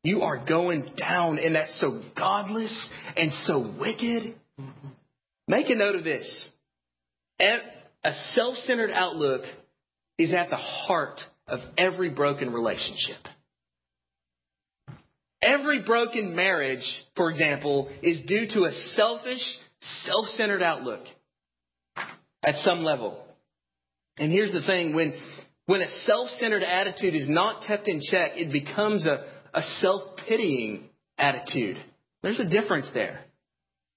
[0.04, 4.36] You are going down, and that's so godless and so wicked.
[5.50, 6.50] Make a note of this.
[7.42, 9.42] A self centered outlook
[10.18, 13.18] is at the heart of every broken relationship.
[15.42, 16.84] Every broken marriage,
[17.16, 19.42] for example, is due to a selfish,
[20.06, 21.02] self centered outlook
[22.44, 23.24] at some level.
[24.18, 25.14] And here's the thing when,
[25.66, 30.18] when a self centered attitude is not kept in check, it becomes a, a self
[30.28, 31.78] pitying attitude.
[32.22, 33.22] There's a difference there.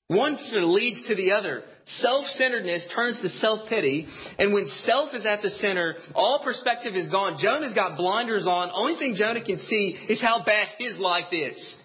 [0.06, 1.64] One sort leads to the other.
[1.84, 4.06] Self centeredness turns to self pity,
[4.38, 7.38] and when self is at the center, all perspective is gone.
[7.40, 8.70] Jonah's got blinders on.
[8.72, 11.76] Only thing Jonah can see is how bad his life is.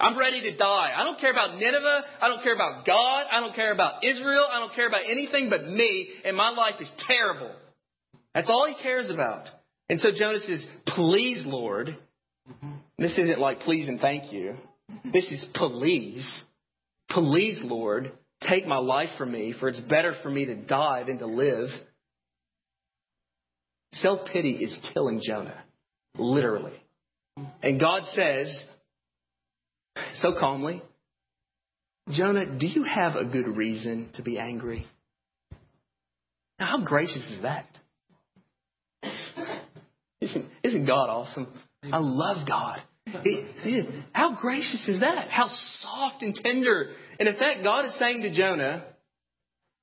[0.00, 0.92] I'm ready to die.
[0.96, 2.00] I don't care about Nineveh.
[2.20, 3.26] I don't care about God.
[3.30, 4.44] I don't care about Israel.
[4.50, 7.54] I don't care about anything but me, and my life is terrible.
[8.34, 9.46] That's all he cares about.
[9.88, 11.96] And so Jonah says, Please, Lord.
[12.98, 14.56] This isn't like please and thank you.
[15.12, 16.26] This is please.
[17.10, 18.12] Please, Lord,
[18.48, 21.68] take my life from me, for it's better for me to die than to live.
[23.94, 25.62] Self pity is killing Jonah,
[26.16, 26.74] literally.
[27.62, 28.64] And God says,
[30.14, 30.82] so calmly,
[32.10, 34.86] Jonah, do you have a good reason to be angry?
[36.58, 37.66] Now, how gracious is that?
[40.20, 41.48] Isn't, isn't God awesome?
[41.82, 42.80] I love God.
[44.12, 45.28] How gracious is that?
[45.28, 46.90] How soft and tender.
[47.18, 48.84] And in fact, God is saying to Jonah,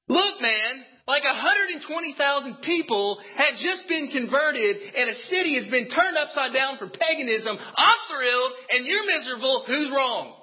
[0.07, 6.17] Look, man, like 120,000 people had just been converted and a city has been turned
[6.17, 7.57] upside down for paganism.
[7.57, 9.63] I'm thrilled and you're miserable.
[9.67, 10.33] Who's wrong?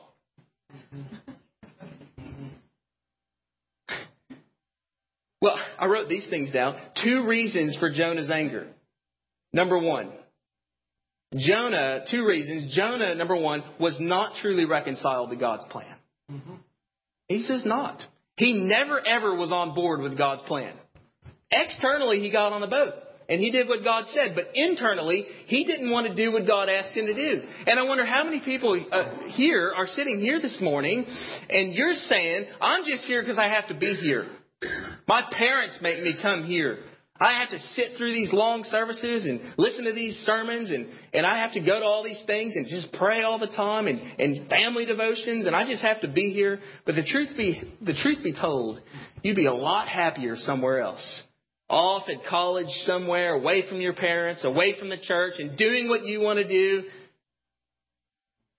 [5.40, 6.76] Well, I wrote these things down.
[7.04, 8.68] Two reasons for Jonah's anger.
[9.52, 10.12] Number one,
[11.36, 12.74] Jonah, two reasons.
[12.74, 15.94] Jonah, number one, was not truly reconciled to God's plan.
[16.30, 16.54] Mm-hmm.
[17.28, 18.02] He says not.
[18.36, 20.74] He never ever was on board with God's plan.
[21.50, 22.94] Externally, he got on the boat
[23.28, 26.70] and he did what God said, but internally, he didn't want to do what God
[26.70, 27.42] asked him to do.
[27.66, 31.04] And I wonder how many people uh, here are sitting here this morning
[31.50, 34.26] and you're saying, I'm just here because I have to be here.
[35.06, 36.78] My parents make me come here.
[37.20, 41.26] I have to sit through these long services and listen to these sermons and, and
[41.26, 44.00] I have to go to all these things and just pray all the time and,
[44.20, 46.60] and family devotions and I just have to be here.
[46.86, 48.80] But the truth be, the truth be told,
[49.22, 51.22] you'd be a lot happier somewhere else.
[51.68, 56.04] Off at college somewhere, away from your parents, away from the church and doing what
[56.04, 56.84] you want to do.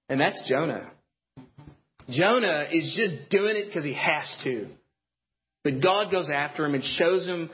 [0.10, 0.91] And that's Jonah.
[2.10, 4.67] Jonah is just doing it because he has to.
[5.63, 7.50] But God goes after him and shows him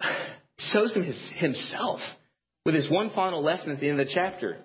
[0.72, 2.00] shows him his, himself
[2.64, 4.58] with his one final lesson at the end of the chapter.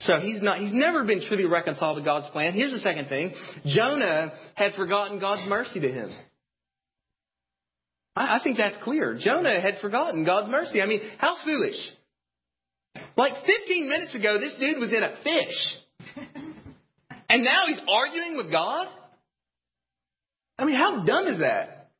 [0.00, 2.52] So he's not, he's never been truly reconciled to God's plan.
[2.52, 3.32] Here's the second thing.
[3.64, 6.10] Jonah had forgotten God's mercy to him.
[8.16, 9.16] I, I think that's clear.
[9.18, 10.82] Jonah had forgotten God's mercy.
[10.82, 11.76] I mean, how foolish.
[13.16, 16.16] Like 15 minutes ago, this dude was in a fish.
[17.28, 18.86] And now he's arguing with God?
[20.58, 21.90] I mean, how dumb is that?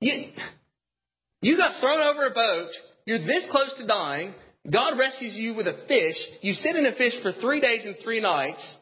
[0.00, 0.30] You,
[1.42, 2.70] you got thrown over a boat.
[3.04, 4.32] You're this close to dying.
[4.70, 6.16] God rescues you with a fish.
[6.40, 8.76] You sit in a fish for three days and three nights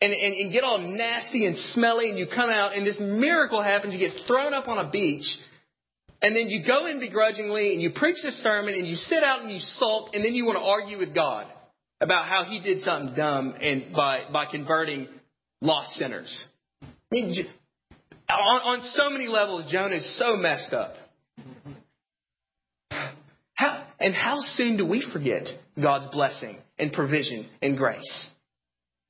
[0.00, 3.60] and, and, and get all nasty and smelly and you come out and this miracle
[3.60, 3.92] happens.
[3.92, 5.26] You get thrown up on a beach
[6.22, 9.42] and then you go in begrudgingly and you preach this sermon and you sit out
[9.42, 11.46] and you sulk and then you want to argue with God
[12.00, 15.08] about how he did something dumb and by, by converting
[15.60, 16.44] lost sinners.
[16.82, 17.34] I mean,
[18.28, 20.94] on, on so many levels, Jonah is so messed up.
[23.58, 25.48] And how soon do we forget
[25.80, 28.28] God's blessing and provision and grace?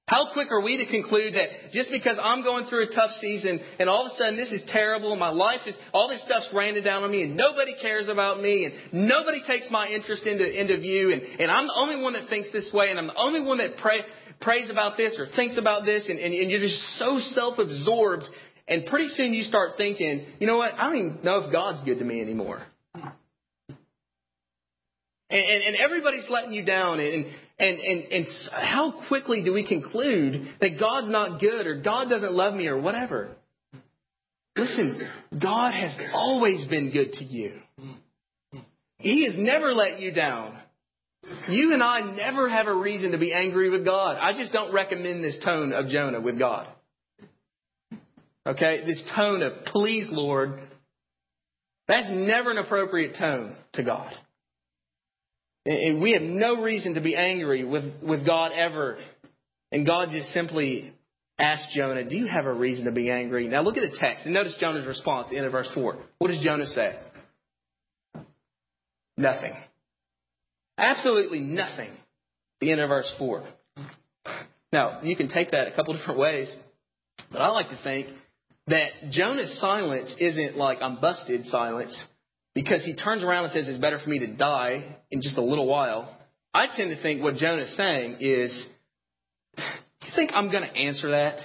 [0.09, 3.59] How quick are we to conclude that just because I'm going through a tough season
[3.81, 6.49] and all of a sudden this is terrible, and my life is, all this stuff's
[6.55, 10.49] raining down on me and nobody cares about me and nobody takes my interest into,
[10.49, 13.17] into view and, and I'm the only one that thinks this way and I'm the
[13.17, 14.03] only one that pray,
[14.41, 18.27] prays about this or thinks about this and, and, and you're just so self-absorbed
[18.69, 21.81] and pretty soon you start thinking, you know what, I don't even know if God's
[21.85, 22.63] good to me anymore.
[25.29, 27.01] And, and, and everybody's letting you down.
[27.01, 27.27] And,
[27.59, 32.33] and, and, and how quickly do we conclude that God's not good or God doesn't
[32.33, 33.31] love me or whatever?
[34.57, 35.01] Listen,
[35.41, 37.53] God has always been good to you.
[38.99, 40.59] He has never let you down.
[41.49, 44.17] You and I never have a reason to be angry with God.
[44.21, 46.69] I just don't recommend this tone of Jonah with God.
[48.47, 48.85] Okay?
[48.87, 50.61] This tone of, please, Lord.
[51.89, 54.13] That's never an appropriate tone to God.
[55.67, 58.99] And we have no reason to be angry with, with God ever.
[59.73, 60.93] And God just simply
[61.39, 63.49] asked Jonah, Do you have a reason to be angry?
[63.49, 65.97] Now look at the text and notice Jonah's response at the end of verse 4.
[66.19, 66.97] What does Jonah say?
[69.17, 69.55] Nothing.
[70.79, 71.91] Absolutely nothing.
[72.61, 73.45] The end of verse 4.
[74.73, 76.53] Now, you can take that a couple different ways,
[77.33, 78.07] but I like to think
[78.69, 81.97] that Jonah's silence isn't like I'm busted silence
[82.57, 85.43] because he turns around and says it's better for me to die in just a
[85.43, 86.17] little while.
[86.55, 88.67] I tend to think what Jonah is saying is,
[89.59, 91.39] you think I'm going to answer that?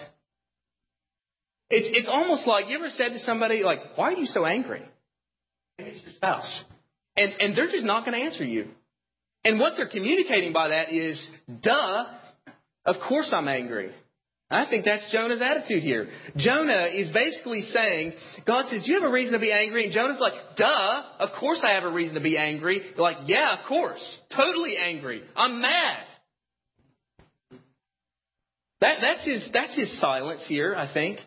[1.70, 4.84] It's, it's almost like, you ever said to somebody, like, why are you so angry?
[5.78, 6.64] It's your spouse.
[7.18, 8.70] And, and they're just not going to answer you.
[9.44, 11.30] And what they're communicating by that is,
[11.62, 12.06] duh,
[12.86, 13.92] of course I'm angry.
[14.52, 16.10] I think that's Jonah's attitude here.
[16.36, 18.14] Jonah is basically saying,
[18.46, 19.86] God says, you have a reason to be angry.
[19.86, 22.82] And Jonah's like, duh, of course I have a reason to be angry.
[22.96, 24.04] They're like, yeah, of course.
[24.36, 25.22] Totally angry.
[25.36, 26.04] I'm mad.
[28.82, 31.20] That, that's, his, that's his silence here, I think.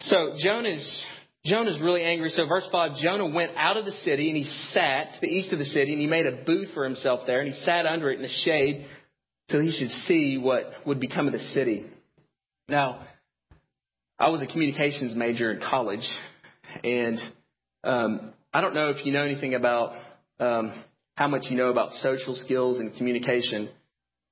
[0.00, 1.04] So Jonah's
[1.44, 2.30] Jonah's really angry.
[2.30, 5.52] So, verse 5 Jonah went out of the city and he sat to the east
[5.52, 8.10] of the city and he made a booth for himself there and he sat under
[8.10, 8.86] it in the shade
[9.50, 11.86] till he should see what would become of the city.
[12.68, 13.06] Now,
[14.18, 16.08] I was a communications major in college
[16.84, 17.18] and
[17.84, 19.94] um, I don't know if you know anything about
[20.38, 20.72] um,
[21.16, 23.68] how much you know about social skills and communication,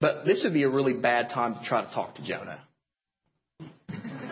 [0.00, 2.60] but this would be a really bad time to try to talk to Jonah.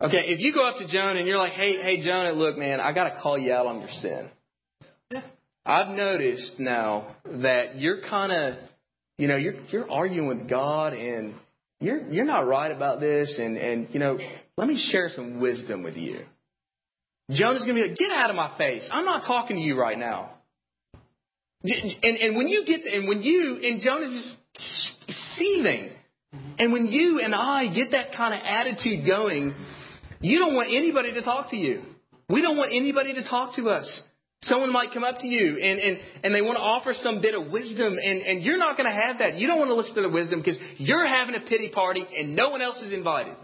[0.00, 2.78] Okay, if you go up to Jonah and you're like, hey, hey, Jonah, look, man,
[2.78, 4.30] I got to call you out on your sin.
[5.68, 8.54] I've noticed now that you're kind of,
[9.18, 11.34] you know, you're you're arguing with God and
[11.78, 14.18] you're you're not right about this, and and you know,
[14.56, 16.24] let me share some wisdom with you.
[17.30, 18.88] Jonah's gonna be like, get out of my face.
[18.90, 20.30] I'm not talking to you right now.
[21.62, 25.90] And and when you get and when you and Jonah's just seething,
[26.58, 29.54] and when you and I get that kind of attitude going,
[30.22, 31.82] you don't want anybody to talk to you.
[32.30, 34.02] We don't want anybody to talk to us.
[34.42, 37.34] Someone might come up to you and, and, and they want to offer some bit
[37.34, 39.34] of wisdom, and, and you're not going to have that.
[39.34, 42.36] You don't want to listen to the wisdom because you're having a pity party and
[42.36, 43.34] no one else is invited.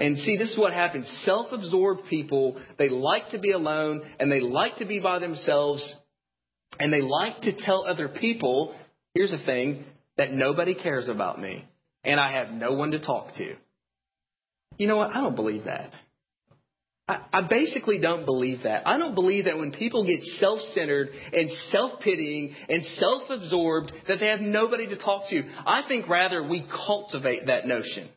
[0.00, 1.06] And see, this is what happens.
[1.24, 5.94] Self absorbed people, they like to be alone and they like to be by themselves
[6.80, 8.74] and they like to tell other people,
[9.14, 9.84] here's the thing,
[10.16, 11.64] that nobody cares about me
[12.04, 13.54] and I have no one to talk to.
[14.78, 15.10] You know what?
[15.10, 15.92] I don't believe that.
[17.32, 18.86] I, basically don't believe that.
[18.86, 23.92] I don't believe that when people get self centered and self pitying and self absorbed,
[24.08, 25.42] that they have nobody to talk to.
[25.66, 28.08] I think rather we cultivate that notion.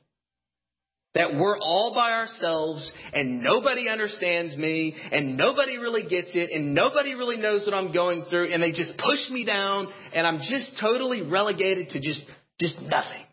[1.13, 6.73] That we're all by ourselves and nobody understands me and nobody really gets it and
[6.73, 10.39] nobody really knows what I'm going through and they just push me down and I'm
[10.39, 12.21] just totally relegated to just,
[12.59, 13.23] just nothing.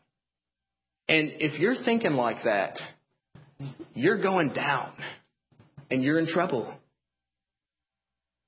[1.08, 2.78] And if you're thinking like that,
[3.94, 4.92] you're going down
[5.93, 6.72] and you're in trouble.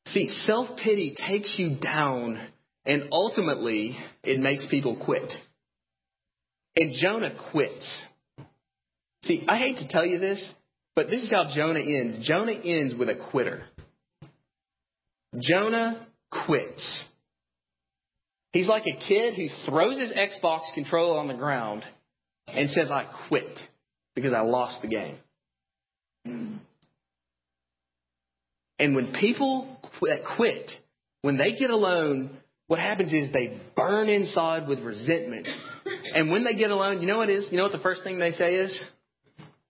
[0.06, 2.40] See, self pity takes you down
[2.86, 5.30] and ultimately it makes people quit.
[6.74, 8.04] And Jonah quits.
[9.24, 10.42] See, I hate to tell you this,
[10.96, 12.26] but this is how Jonah ends.
[12.26, 13.64] Jonah ends with a quitter.
[15.38, 16.06] Jonah
[16.46, 17.04] quits.
[18.52, 21.82] He's like a kid who throws his Xbox controller on the ground
[22.48, 23.58] and says, I quit
[24.14, 25.16] because I lost the game.
[28.78, 29.78] And when people
[30.36, 30.70] quit,
[31.22, 35.48] when they get alone, what happens is they burn inside with resentment.
[36.14, 37.48] And when they get alone, you know what is?
[37.50, 38.78] You know what the first thing they say is?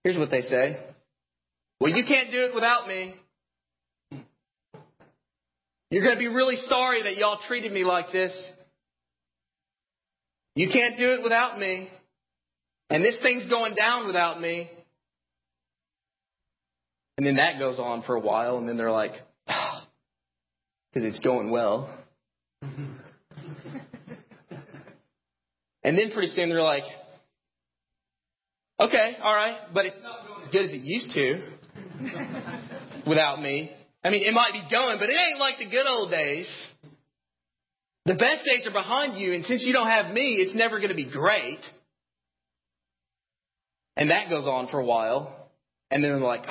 [0.05, 0.79] Here's what they say.
[1.81, 3.15] Well, you can't do it without me.
[5.91, 8.33] You're going to be really sorry that y'all treated me like this.
[10.57, 11.89] You can't do it without me.
[12.91, 14.71] And this thing's going down without me.
[17.17, 19.13] And then that goes on for a while, and then they're like,
[19.47, 19.87] because ah,
[20.95, 21.97] it's going well.
[22.63, 22.99] and
[25.85, 26.85] then pretty soon they're like,
[28.81, 31.41] okay, all right, but it's not going as good as it used to
[33.07, 33.71] without me.
[34.03, 36.49] I mean, it might be going, but it ain't like the good old days.
[38.07, 40.91] The best days are behind you, and since you don't have me, it's never going
[40.91, 41.61] to be great.
[43.97, 45.35] And that goes on for a while.
[45.91, 46.45] And then they're like,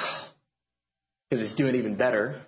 [1.34, 2.40] because it's doing even better.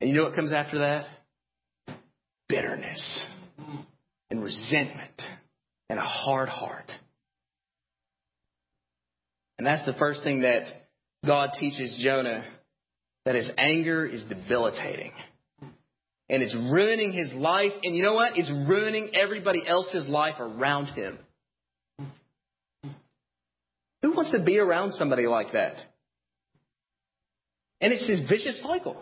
[0.00, 1.04] And you know what comes after that?
[2.48, 3.26] Bitterness
[4.30, 5.20] and resentment
[5.90, 6.92] and a hard heart.
[9.58, 10.62] And that's the first thing that
[11.26, 12.44] God teaches Jonah
[13.24, 15.10] that his anger is debilitating.
[16.28, 17.72] And it's ruining his life.
[17.82, 18.38] And you know what?
[18.38, 21.18] It's ruining everybody else's life around him.
[24.02, 25.78] Who wants to be around somebody like that?
[27.80, 28.96] And it's this vicious cycle.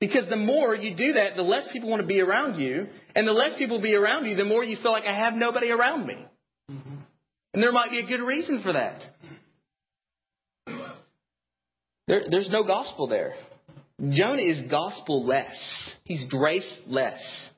[0.00, 2.88] Because the more you do that, the less people want to be around you.
[3.14, 5.70] And the less people be around you, the more you feel like I have nobody
[5.70, 6.16] around me.
[6.70, 6.94] Mm-hmm.
[7.54, 9.02] And there might be a good reason for that.
[12.06, 13.34] There, there's no gospel there.
[14.00, 15.56] Jonah is gospel less.
[16.04, 17.50] He's grace less.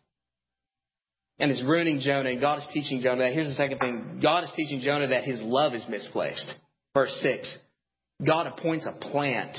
[1.39, 3.33] And it's ruining Jonah, and God is teaching Jonah that.
[3.33, 6.47] Here's the second thing God is teaching Jonah that his love is misplaced.
[6.95, 7.59] Verse 6
[8.25, 9.57] God appoints a plant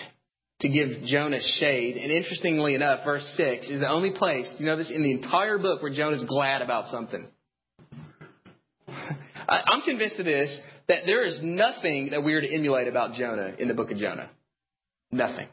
[0.61, 1.97] to give Jonah shade.
[1.97, 5.57] And interestingly enough, verse 6 is the only place, you know this, in the entire
[5.57, 7.27] book where Jonah's glad about something.
[8.87, 10.55] I'm convinced of this,
[10.87, 13.97] that there is nothing that we are to emulate about Jonah in the book of
[13.97, 14.29] Jonah.
[15.11, 15.47] Nothing.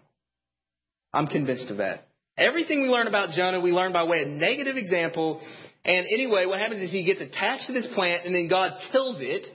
[1.13, 2.09] I'm convinced of that.
[2.37, 5.41] Everything we learn about Jonah, we learn by way of negative example.
[5.85, 9.19] And anyway, what happens is he gets attached to this plant and then God kills
[9.21, 9.47] it,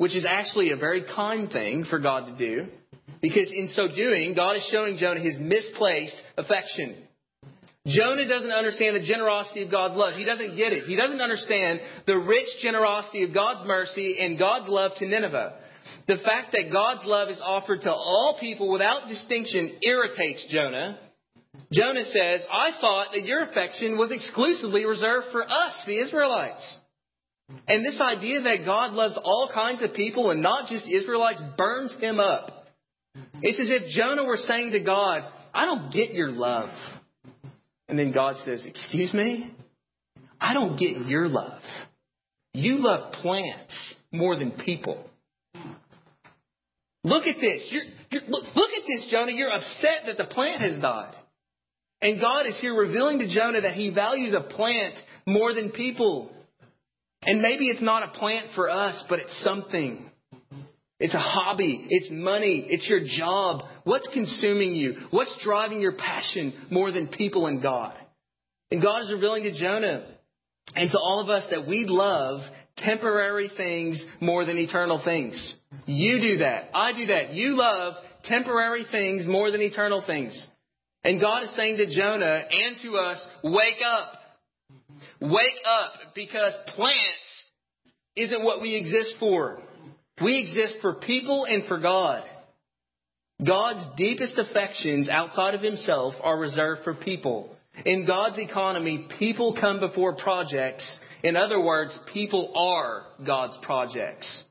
[0.00, 2.68] which is actually a very kind thing for God to do.
[3.20, 6.96] Because in so doing, God is showing Jonah his misplaced affection.
[7.86, 10.14] Jonah doesn't understand the generosity of God's love.
[10.14, 10.84] He doesn't get it.
[10.84, 15.58] He doesn't understand the rich generosity of God's mercy and God's love to Nineveh.
[16.08, 20.98] The fact that God's love is offered to all people without distinction irritates Jonah.
[21.72, 26.78] Jonah says, I thought that your affection was exclusively reserved for us, the Israelites.
[27.66, 31.94] And this idea that God loves all kinds of people and not just Israelites burns
[32.00, 32.66] him up.
[33.42, 35.22] It's as if Jonah were saying to God,
[35.52, 36.70] I don't get your love.
[37.88, 39.52] And then God says, Excuse me?
[40.40, 41.60] I don't get your love.
[42.54, 45.04] You love plants more than people.
[47.02, 47.68] Look at this.
[47.70, 49.32] You're, you're, look, look at this, Jonah.
[49.32, 51.14] You're upset that the plant has died.
[52.02, 56.30] And God is here revealing to Jonah that he values a plant more than people.
[57.22, 60.10] And maybe it's not a plant for us, but it's something.
[60.98, 61.86] It's a hobby.
[61.88, 62.66] It's money.
[62.68, 63.62] It's your job.
[63.84, 64.96] What's consuming you?
[65.10, 67.94] What's driving your passion more than people and God?
[68.70, 70.06] And God is revealing to Jonah
[70.74, 72.40] and to all of us that we love
[72.76, 75.54] temporary things more than eternal things.
[75.86, 76.70] You do that.
[76.74, 77.34] I do that.
[77.34, 77.94] You love
[78.24, 80.46] temporary things more than eternal things.
[81.02, 84.12] And God is saying to Jonah and to us, wake up.
[85.20, 87.46] Wake up because plants
[88.16, 89.58] isn't what we exist for.
[90.22, 92.24] We exist for people and for God.
[93.44, 97.54] God's deepest affections outside of himself are reserved for people.
[97.84, 100.84] In God's economy, people come before projects.
[101.22, 104.44] In other words, people are God's projects.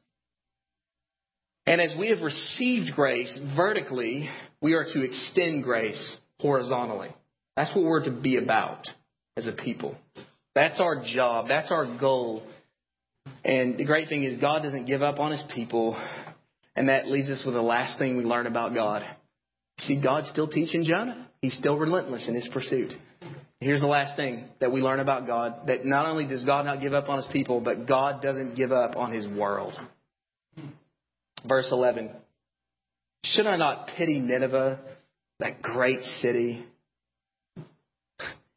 [1.65, 4.27] And as we have received grace vertically,
[4.61, 7.09] we are to extend grace horizontally.
[7.55, 8.87] That's what we're to be about
[9.37, 9.95] as a people.
[10.55, 11.47] That's our job.
[11.47, 12.43] That's our goal.
[13.43, 15.97] And the great thing is, God doesn't give up on his people.
[16.75, 19.03] And that leaves us with the last thing we learn about God.
[19.79, 21.27] See, God's still teaching Jonah.
[21.41, 22.91] He's still relentless in his pursuit.
[23.61, 26.79] Here's the last thing that we learn about God that not only does God not
[26.81, 29.73] give up on his people, but God doesn't give up on his world.
[31.45, 32.11] Verse 11
[33.25, 34.79] Should I not pity Nineveh,
[35.39, 36.65] that great city,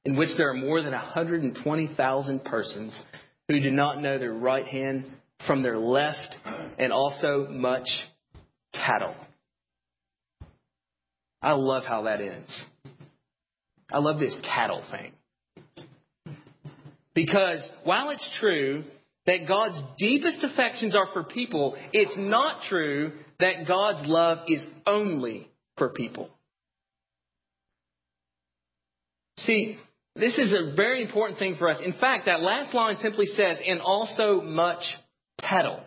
[0.05, 3.01] in which there are more than 120,000 persons
[3.49, 5.11] who do not know their right hand
[5.47, 6.37] from their left,
[6.79, 7.89] and also much
[8.73, 9.15] cattle?
[11.41, 12.65] I love how that ends.
[13.93, 15.13] I love this cattle thing.
[17.15, 18.85] Because while it's true
[19.27, 25.49] that God's deepest affections are for people, it's not true that God's love is only
[25.77, 26.31] for people.
[29.39, 29.77] See,
[30.15, 31.81] this is a very important thing for us.
[31.85, 34.83] In fact, that last line simply says, and also much
[35.41, 35.81] cattle.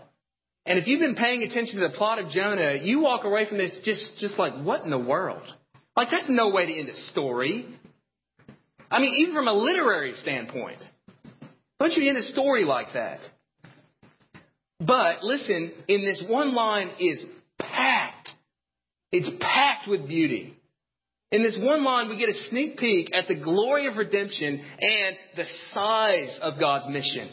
[0.65, 3.59] And if you've been paying attention to the plot of Jonah, you walk away from
[3.59, 5.43] this just, just like, what in the world?
[5.95, 7.67] Like, that's no way to end a story.
[8.89, 10.79] I mean, even from a literary standpoint.
[11.79, 13.19] Don't you end a story like that?
[14.79, 17.23] But listen, in this one line is
[17.59, 18.29] packed.
[19.11, 20.57] It's packed with beauty.
[21.31, 25.15] In this one line, we get a sneak peek at the glory of redemption and
[25.35, 27.29] the size of God's mission.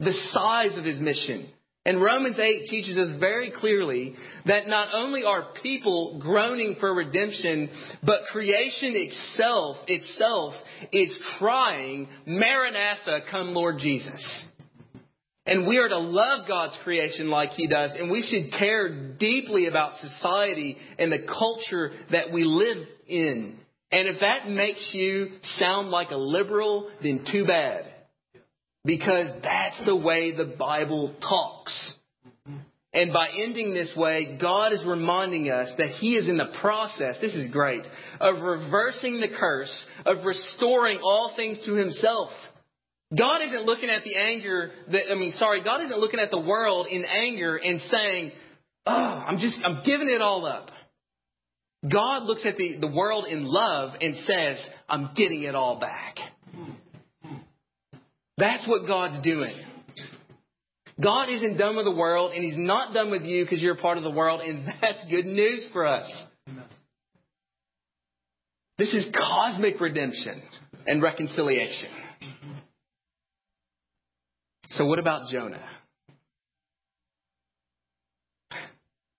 [0.00, 1.48] The size of his mission.
[1.84, 4.14] And Romans 8 teaches us very clearly
[4.44, 7.70] that not only are people groaning for redemption,
[8.02, 10.54] but creation itself, itself
[10.92, 14.44] is crying, Maranatha, come Lord Jesus.
[15.48, 19.66] And we are to love God's creation like He does, and we should care deeply
[19.66, 23.58] about society and the culture that we live in.
[23.90, 27.86] And if that makes you sound like a liberal, then too bad.
[28.84, 31.94] Because that's the way the Bible talks.
[32.92, 37.16] And by ending this way, God is reminding us that He is in the process,
[37.22, 37.86] this is great,
[38.20, 42.32] of reversing the curse, of restoring all things to Himself.
[43.16, 46.40] God isn't looking at the anger that, I mean, sorry, God isn't looking at the
[46.40, 48.32] world in anger and saying,
[48.84, 50.70] oh, I'm just, I'm giving it all up.
[51.90, 56.16] God looks at the, the world in love and says, I'm getting it all back.
[58.36, 59.54] That's what God's doing.
[61.00, 63.80] God isn't done with the world, and He's not done with you because you're a
[63.80, 66.24] part of the world, and that's good news for us.
[68.76, 70.42] This is cosmic redemption
[70.86, 71.90] and reconciliation.
[74.70, 75.62] So, what about Jonah?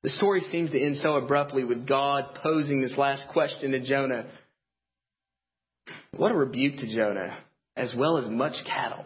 [0.04, 4.28] The story seems to end so abruptly with God posing this last question to Jonah.
[6.16, 7.38] What a rebuke to Jonah,
[7.76, 9.06] as well as much cattle.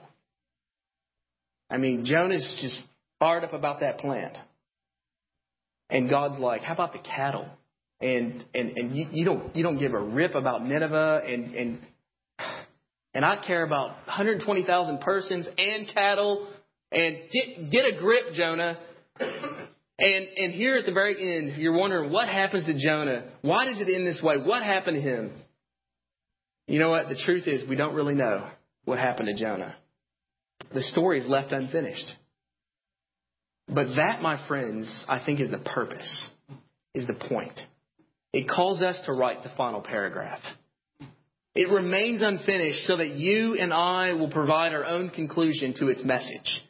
[1.69, 2.77] I mean, Jonah's just
[3.19, 4.37] fired up about that plant.
[5.89, 7.47] And God's like, how about the cattle?
[7.99, 11.79] And and and you, you don't you don't give a rip about Nineveh and and
[13.13, 16.47] and I care about 120,000 persons and cattle.
[16.91, 18.77] And get, get a grip, Jonah.
[19.19, 23.25] And, and here at the very end, you're wondering what happens to Jonah?
[23.41, 24.37] Why does it end this way?
[24.37, 25.31] What happened to him?
[26.67, 27.09] You know what?
[27.09, 28.49] The truth is, we don't really know
[28.85, 29.75] what happened to Jonah.
[30.73, 32.11] The story is left unfinished.
[33.67, 36.25] But that, my friends, I think is the purpose,
[36.93, 37.59] is the point.
[38.33, 40.39] It calls us to write the final paragraph.
[41.55, 46.03] It remains unfinished so that you and I will provide our own conclusion to its
[46.03, 46.63] message.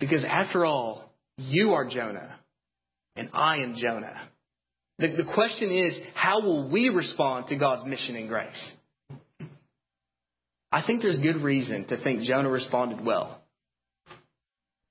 [0.00, 2.36] Because after all, you are Jonah
[3.16, 4.28] and I am Jonah.
[4.98, 8.72] The, the question is, how will we respond to God's mission and grace?
[10.70, 13.42] I think there's good reason to think Jonah responded well.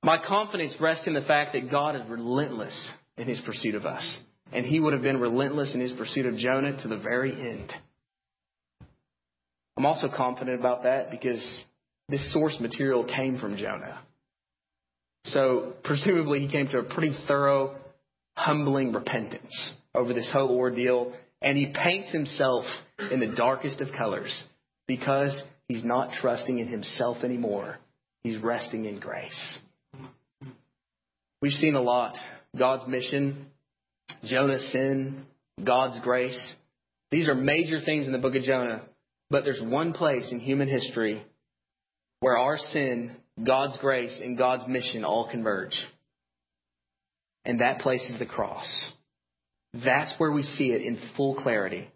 [0.04, 4.18] My confidence rests in the fact that God is relentless in his pursuit of us.
[4.52, 7.74] And he would have been relentless in his pursuit of Jonah to the very end.
[9.78, 11.62] I'm also confident about that because
[12.10, 14.00] this source material came from Jonah.
[15.26, 17.76] So presumably he came to a pretty thorough,
[18.36, 21.14] humbling repentance over this whole ordeal.
[21.42, 22.66] And he paints himself
[23.12, 24.44] in the darkest of colors
[24.88, 27.78] because he's not trusting in himself anymore.
[28.24, 29.60] He's resting in grace.
[31.40, 32.16] We've seen a lot.
[32.58, 33.48] God's mission,
[34.24, 35.26] Jonah's sin,
[35.64, 36.56] God's grace.
[37.12, 38.82] These are major things in the book of Jonah.
[39.30, 41.24] But there's one place in human history
[42.20, 45.76] where our sin, God's grace, and God's mission all converge.
[47.46, 48.92] And that place is the cross.
[49.74, 51.88] That's where we see it in full clarity.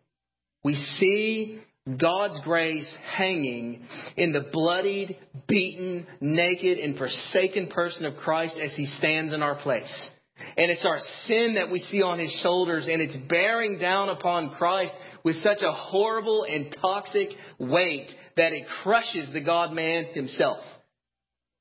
[0.64, 1.62] We see
[1.98, 3.84] God's grace hanging
[4.16, 5.18] in the bloodied,
[5.48, 10.12] beaten, naked, and forsaken person of Christ as he stands in our place.
[10.58, 14.52] And it's our sin that we see on his shoulders, and it's bearing down upon
[14.52, 17.30] Christ with such a horrible and toxic
[17.60, 20.64] weight that it crushes the God man himself.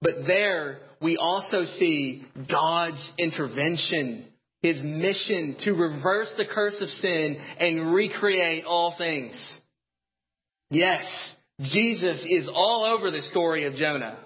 [0.02, 4.26] But there we also see God's intervention,
[4.62, 9.58] his mission to reverse the curse of sin and recreate all things.
[10.70, 11.04] Yes,
[11.60, 14.18] Jesus is all over the story of Jonah.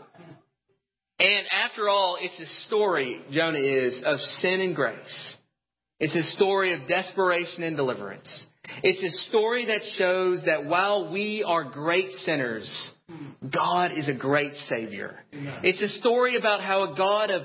[1.25, 5.37] And after all, it's a story, Jonah is, of sin and grace.
[5.99, 8.47] It's a story of desperation and deliverance.
[8.83, 12.93] It's a story that shows that while we are great sinners,
[13.51, 15.19] God is a great Savior.
[15.33, 17.43] It's a story about how a God of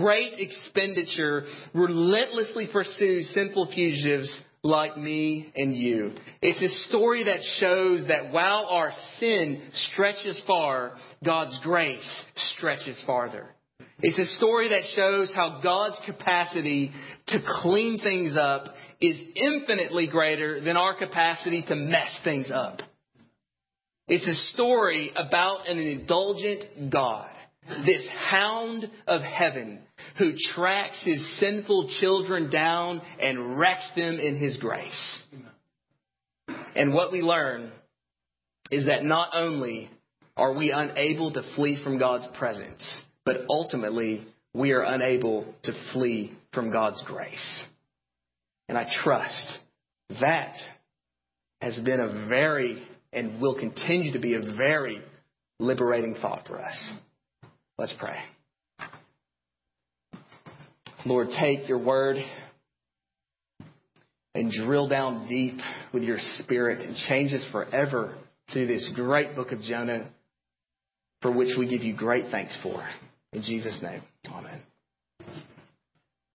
[0.00, 6.12] great expenditure relentlessly pursues sinful fugitives like me and you.
[6.42, 10.92] It's a story that shows that while our sin stretches far,
[11.24, 13.48] God's grace stretches farther.
[14.02, 16.92] It's a story that shows how God's capacity
[17.28, 18.64] to clean things up
[19.00, 22.80] is infinitely greater than our capacity to mess things up.
[24.08, 27.30] It's a story about an indulgent God,
[27.86, 29.80] this hound of heaven
[30.18, 35.24] who tracks his sinful children down and wrecks them in his grace.
[36.74, 37.72] And what we learn
[38.70, 39.90] is that not only
[40.36, 42.82] are we unable to flee from God's presence,
[43.24, 47.66] but ultimately we are unable to flee from God's grace.
[48.68, 49.58] And I trust
[50.20, 50.54] that
[51.60, 52.82] has been a very
[53.12, 55.02] and will continue to be a very
[55.58, 56.92] liberating thought for us.
[57.76, 58.16] Let's pray.
[61.06, 62.16] Lord, take your word
[64.34, 65.58] and drill down deep
[65.92, 68.14] with your spirit and change us forever
[68.52, 70.08] through this great book of Jonah
[71.22, 72.86] for which we give you great thanks for.
[73.32, 74.60] In Jesus' name, amen.